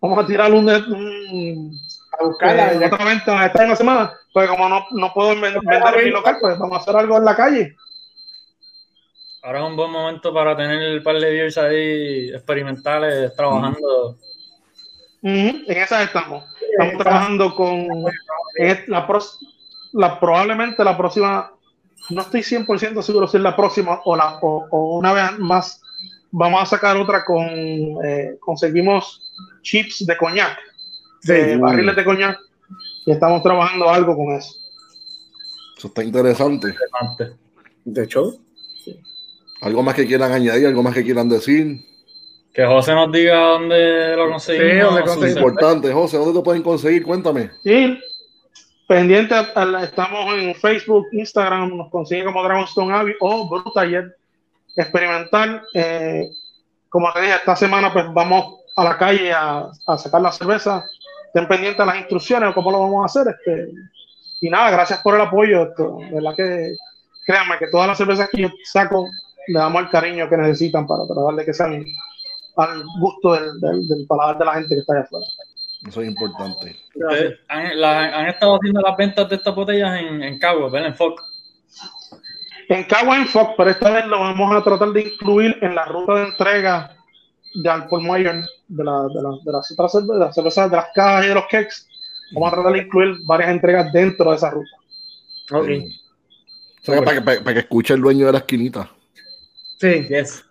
Vamos 0.00 0.22
a 0.22 0.26
tirar 0.26 0.52
un, 0.52 0.68
un 0.68 1.80
a 2.18 2.24
buscarla. 2.24 2.72
Eh, 2.72 2.86
otra 2.86 3.04
venta 3.04 3.46
esta 3.46 3.76
semana, 3.76 4.12
pues 4.32 4.48
como 4.48 4.68
no, 4.68 4.86
no 4.92 5.12
puedo 5.12 5.30
vender, 5.30 5.60
en 5.62 6.04
mi 6.04 6.10
local, 6.10 6.38
pues 6.40 6.58
vamos 6.58 6.78
a 6.78 6.80
hacer 6.80 6.96
algo 6.96 7.16
en 7.16 7.24
la 7.24 7.36
calle. 7.36 7.76
Ahora 9.48 9.60
es 9.60 9.66
un 9.66 9.76
buen 9.76 9.90
momento 9.90 10.34
para 10.34 10.54
tener 10.54 10.78
el 10.82 11.02
par 11.02 11.18
de 11.18 11.30
beers 11.30 11.56
ahí 11.56 12.28
experimentales 12.28 13.34
trabajando. 13.34 14.18
En 15.22 15.64
esas 15.66 16.04
estamos. 16.04 16.44
Estamos 16.70 17.02
trabajando 17.02 17.54
con 17.54 17.88
la, 18.88 19.06
la, 19.92 20.20
probablemente 20.20 20.84
la 20.84 20.98
próxima, 20.98 21.50
no 22.10 22.20
estoy 22.20 22.42
100% 22.42 23.00
seguro 23.00 23.26
si 23.26 23.38
es 23.38 23.42
la 23.42 23.56
próxima 23.56 24.02
o, 24.04 24.14
la, 24.14 24.38
o, 24.42 24.98
una 24.98 25.14
vez 25.14 25.38
más, 25.38 25.80
vamos 26.30 26.60
a 26.60 26.66
sacar 26.66 26.98
otra 26.98 27.24
con, 27.24 27.48
eh, 28.04 28.36
conseguimos 28.40 29.32
chips 29.62 30.04
de 30.04 30.14
coñac 30.18 30.58
de 31.22 31.56
barriles 31.56 31.96
de 31.96 32.04
coñac 32.04 32.38
y 33.06 33.12
estamos 33.12 33.42
trabajando 33.42 33.88
algo 33.88 34.14
con 34.14 34.34
eso. 34.34 34.54
Eso 35.74 35.88
está 35.88 36.04
interesante. 36.04 36.74
De 37.86 38.04
hecho, 38.04 38.34
¿Algo 39.60 39.82
más 39.82 39.94
que 39.94 40.06
quieran 40.06 40.32
añadir? 40.32 40.66
¿Algo 40.66 40.82
más 40.82 40.94
que 40.94 41.04
quieran 41.04 41.28
decir? 41.28 41.84
Que 42.54 42.64
José 42.64 42.94
nos 42.94 43.10
diga 43.12 43.38
dónde 43.38 44.16
lo 44.16 44.30
conseguimos. 44.30 45.24
es 45.24 45.36
importante, 45.36 45.92
José, 45.92 46.16
¿dónde 46.16 46.34
lo 46.34 46.42
pueden 46.42 46.62
conseguir? 46.62 47.04
Cuéntame. 47.04 47.50
Sí, 47.62 47.98
pendiente, 48.86 49.34
estamos 49.82 50.34
en 50.34 50.54
Facebook, 50.54 51.06
Instagram, 51.12 51.76
nos 51.76 51.90
consiguen 51.90 52.26
como 52.26 52.42
Dragonstone 52.42 52.92
Abbey 52.92 53.14
o 53.20 53.48
Brutaller. 53.48 54.16
experimentar. 54.76 55.62
Eh, 55.74 56.30
como 56.88 57.12
te 57.12 57.20
dije, 57.20 57.34
esta 57.34 57.56
semana 57.56 57.92
pues 57.92 58.06
vamos 58.12 58.60
a 58.76 58.84
la 58.84 58.96
calle 58.96 59.32
a, 59.32 59.70
sacar 59.96 60.20
la 60.20 60.32
cerveza. 60.32 60.84
Estén 61.26 61.46
pendientes 61.46 61.78
de 61.78 61.86
las 61.86 61.96
instrucciones 61.96 62.50
o 62.50 62.54
cómo 62.54 62.70
lo 62.70 62.80
vamos 62.80 63.02
a 63.02 63.06
hacer. 63.06 63.34
Este, 63.34 63.70
y 64.40 64.48
nada, 64.48 64.70
gracias 64.70 65.00
por 65.00 65.14
el 65.14 65.20
apoyo. 65.20 65.64
Esto, 65.64 65.98
¿verdad? 66.12 66.34
Que 66.36 66.74
créanme 67.26 67.58
que 67.58 67.66
todas 67.68 67.88
las 67.88 67.98
cervezas 67.98 68.28
que 68.30 68.42
yo 68.42 68.48
saco 68.64 69.08
le 69.48 69.58
damos 69.58 69.82
el 69.82 69.88
cariño 69.90 70.28
que 70.28 70.36
necesitan 70.36 70.86
para, 70.86 71.04
para 71.06 71.22
darle 71.22 71.44
que 71.44 71.54
sean 71.54 71.84
al 72.56 72.84
gusto 73.00 73.34
del, 73.34 73.60
del, 73.60 74.06
paladar 74.06 74.38
de 74.38 74.44
la 74.44 74.54
gente 74.54 74.74
que 74.74 74.80
está 74.80 74.94
allá 74.94 75.02
afuera. 75.02 75.26
Eso 75.86 76.02
es 76.02 76.08
importante. 76.08 76.76
Han, 77.48 78.26
estado 78.28 78.56
haciendo 78.56 78.80
las 78.80 78.96
ventas 78.96 79.28
de 79.28 79.36
estas 79.36 79.54
botellas 79.54 80.00
en, 80.00 80.22
en 80.22 80.38
Cabo, 80.38 80.68
¿verdad? 80.70 80.88
En 80.88 80.96
Fox. 80.96 81.22
En 82.68 82.84
Cabo 82.84 83.14
en 83.14 83.26
Fox, 83.26 83.52
pero 83.56 83.70
esta 83.70 83.90
vez 83.90 84.06
lo 84.06 84.18
vamos 84.18 84.54
a 84.54 84.62
tratar 84.62 84.88
de 84.90 85.02
incluir 85.02 85.56
en 85.62 85.74
la 85.74 85.84
ruta 85.84 86.14
de 86.16 86.24
entrega 86.24 86.96
de 87.54 87.70
Alcohol 87.70 88.02
Mayor, 88.02 88.44
de, 88.68 88.84
la, 88.84 89.02
de, 89.02 89.22
la, 89.22 89.30
de, 89.42 89.52
las 89.52 89.70
otras 89.70 90.06
de 90.06 90.18
las 90.18 90.34
cervezas, 90.34 90.70
de 90.70 90.76
las 90.76 90.86
cajas 90.94 91.24
y 91.24 91.28
de 91.28 91.34
los 91.34 91.44
cakes. 91.44 91.74
Vamos 92.32 92.52
a 92.52 92.56
tratar 92.56 92.72
de 92.72 92.78
incluir 92.80 93.16
varias 93.24 93.50
entregas 93.50 93.92
dentro 93.92 94.30
de 94.30 94.36
esa 94.36 94.50
ruta. 94.50 94.76
Ok. 95.52 95.68
para, 96.84 97.14
que, 97.14 97.22
para, 97.22 97.54
que 97.54 97.60
escuche 97.60 97.94
el 97.94 98.00
dueño 98.00 98.26
de 98.26 98.32
la 98.32 98.38
esquinita. 98.38 98.90
Sí. 99.78 100.06
Yes. 100.08 100.44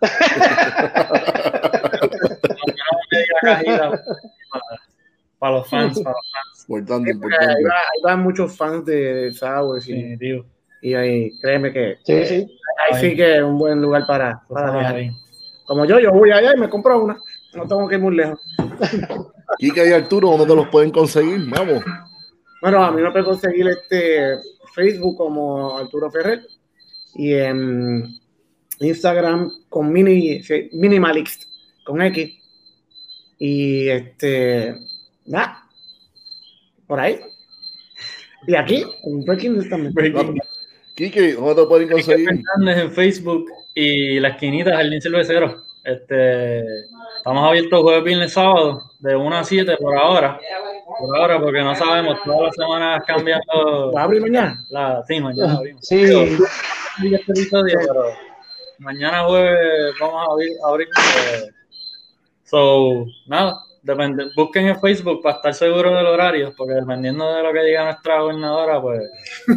para 5.38 5.52
los 5.52 5.68
fans, 5.68 6.00
para 6.00 6.16
los 6.16 6.32
fans. 6.32 6.64
Importante, 6.68 7.10
importante. 7.12 7.46
Ahí, 7.46 7.62
van 8.02 8.22
muchos 8.22 8.56
fans 8.56 8.84
de 8.86 9.32
Sour. 9.32 9.82
Sí, 9.82 10.16
tío. 10.18 10.44
Y 10.80 10.94
ahí, 10.94 11.30
créeme 11.40 11.72
que 11.72 11.96
sí, 12.04 12.24
sí. 12.24 12.46
ahí 12.84 13.00
sí 13.00 13.16
que 13.16 13.36
es 13.36 13.42
un 13.42 13.58
buen 13.58 13.82
lugar 13.82 14.06
para, 14.06 14.42
para 14.48 14.70
viajar. 14.72 14.96
Como 15.66 15.84
yo, 15.84 15.98
yo 15.98 16.12
voy 16.12 16.30
allá 16.30 16.54
y 16.54 16.60
me 16.60 16.68
compro 16.68 17.02
una. 17.04 17.16
No 17.54 17.66
tengo 17.66 17.88
que 17.88 17.96
ir 17.96 18.00
muy 18.00 18.16
lejos. 18.16 18.40
Kika 19.58 19.84
y 19.84 19.92
Arturo, 19.92 20.30
¿dónde 20.30 20.46
te 20.46 20.54
los 20.54 20.68
pueden 20.68 20.90
conseguir? 20.90 21.40
Vamos. 21.50 21.82
Bueno, 22.60 22.84
a 22.84 22.90
mí 22.90 23.02
me 23.02 23.10
pueden 23.10 23.26
conseguir 23.26 23.68
este 23.68 24.38
Facebook 24.74 25.16
como 25.16 25.78
Arturo 25.78 26.10
Ferrer 26.10 26.42
y 27.14 27.34
en 27.34 28.04
Instagram 28.80 29.50
con 29.68 29.92
mini, 29.92 30.42
Minimalist 30.72 31.44
con 31.84 32.02
X. 32.02 32.34
Y 33.38 33.88
este, 33.88 34.74
nada, 35.26 35.64
por 36.86 37.00
ahí. 37.00 37.20
Y 38.46 38.54
aquí, 38.54 38.84
en 39.04 39.24
Breaking 39.24 39.54
News 39.54 39.68
también. 39.68 39.94
Kike, 40.94 41.36
¿cómo 41.36 41.54
te 41.54 41.64
pueden 41.66 41.88
conseguir? 41.88 42.28
en 42.66 42.92
Facebook 42.92 43.46
y 43.74 44.18
la 44.18 44.28
esquinita 44.28 44.74
Jardín 44.74 45.00
Cervecero. 45.00 45.62
Este, 45.84 46.64
estamos 47.18 47.48
abiertos 47.48 47.82
jueves, 47.82 48.04
viernes, 48.04 48.32
sábado, 48.32 48.82
de 48.98 49.14
1 49.14 49.36
a 49.36 49.44
7 49.44 49.76
por 49.78 49.96
ahora. 49.96 50.40
Por 50.98 51.16
ahora, 51.16 51.40
porque 51.40 51.60
no 51.62 51.74
sabemos, 51.74 52.18
todas 52.24 52.46
las 52.46 52.54
semanas 52.56 53.04
cambiando. 53.06 53.92
¿Va 53.92 54.00
a 54.00 54.04
abrir 54.04 54.22
mañana? 54.22 54.64
La, 54.70 55.02
sí, 55.06 55.20
mañana 55.20 55.58
abrimos. 55.58 55.86
Sí. 55.86 56.02
Este 56.02 57.32
episodio, 57.32 57.78
pero 57.86 58.27
mañana 58.78 59.24
jueves 59.24 59.94
vamos 60.00 60.26
a 60.26 60.32
abrir. 60.32 60.52
A 60.64 60.68
abrir 60.68 60.88
eh, 60.88 61.50
so, 62.44 63.06
nada, 63.26 63.54
depende, 63.82 64.30
busquen 64.36 64.68
en 64.68 64.80
Facebook 64.80 65.22
para 65.22 65.36
estar 65.36 65.54
seguros 65.54 65.94
del 65.94 66.06
horario, 66.06 66.54
porque 66.56 66.74
dependiendo 66.74 67.32
de 67.32 67.42
lo 67.42 67.52
que 67.52 67.62
diga 67.62 67.84
nuestra 67.84 68.20
gobernadora, 68.20 68.80
pues. 68.80 69.02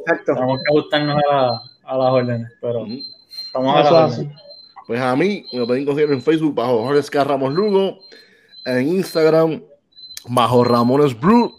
Exacto. 0.00 0.34
Tenemos 0.34 0.60
que 0.62 0.72
ajustarnos 0.72 1.22
a, 1.30 1.60
a 1.84 1.98
las 1.98 2.10
órdenes, 2.10 2.52
pero 2.60 2.86
estamos 3.28 3.76
a 3.76 3.90
la 3.90 4.06
orden. 4.06 4.32
Pues 4.88 5.00
a 5.02 5.14
mí 5.14 5.44
me 5.52 5.66
pueden 5.66 5.84
conseguir 5.84 6.12
en 6.12 6.22
Facebook 6.22 6.54
bajo 6.54 6.82
Jorge 6.82 7.24
Ramos 7.24 7.52
Lugo, 7.52 7.98
en 8.64 8.88
Instagram 8.88 9.62
bajo 10.28 10.64
Ramones 10.64 11.18
Brew. 11.18 11.52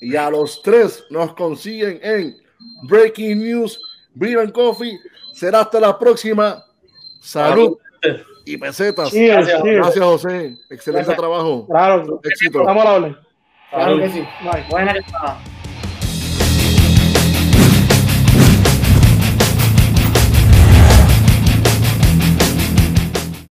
Y 0.00 0.14
a 0.14 0.28
los 0.28 0.60
tres 0.62 1.04
nos 1.08 1.32
consiguen 1.32 1.98
en 2.02 2.36
Breaking 2.82 3.38
News, 3.38 3.80
Brew 4.14 4.52
Coffee. 4.52 4.98
Será 5.38 5.60
hasta 5.60 5.78
la 5.78 5.96
próxima. 5.96 6.64
Salud 7.20 7.78
y 8.44 8.56
pesetas. 8.56 9.12
gracias, 9.12 9.62
gracias, 9.62 10.04
José. 10.04 10.56
Excelente 10.68 11.14
trabajo. 11.14 11.66
Claro, 11.66 12.20
éxito. 12.24 12.60
Estamos 12.60 12.82
a 12.82 12.84
la 12.84 12.94
orden. 12.94 13.16
Claro 13.70 13.98
que 13.98 14.10
sí. 14.10 14.24
Buena 14.68 14.94
que 14.94 15.57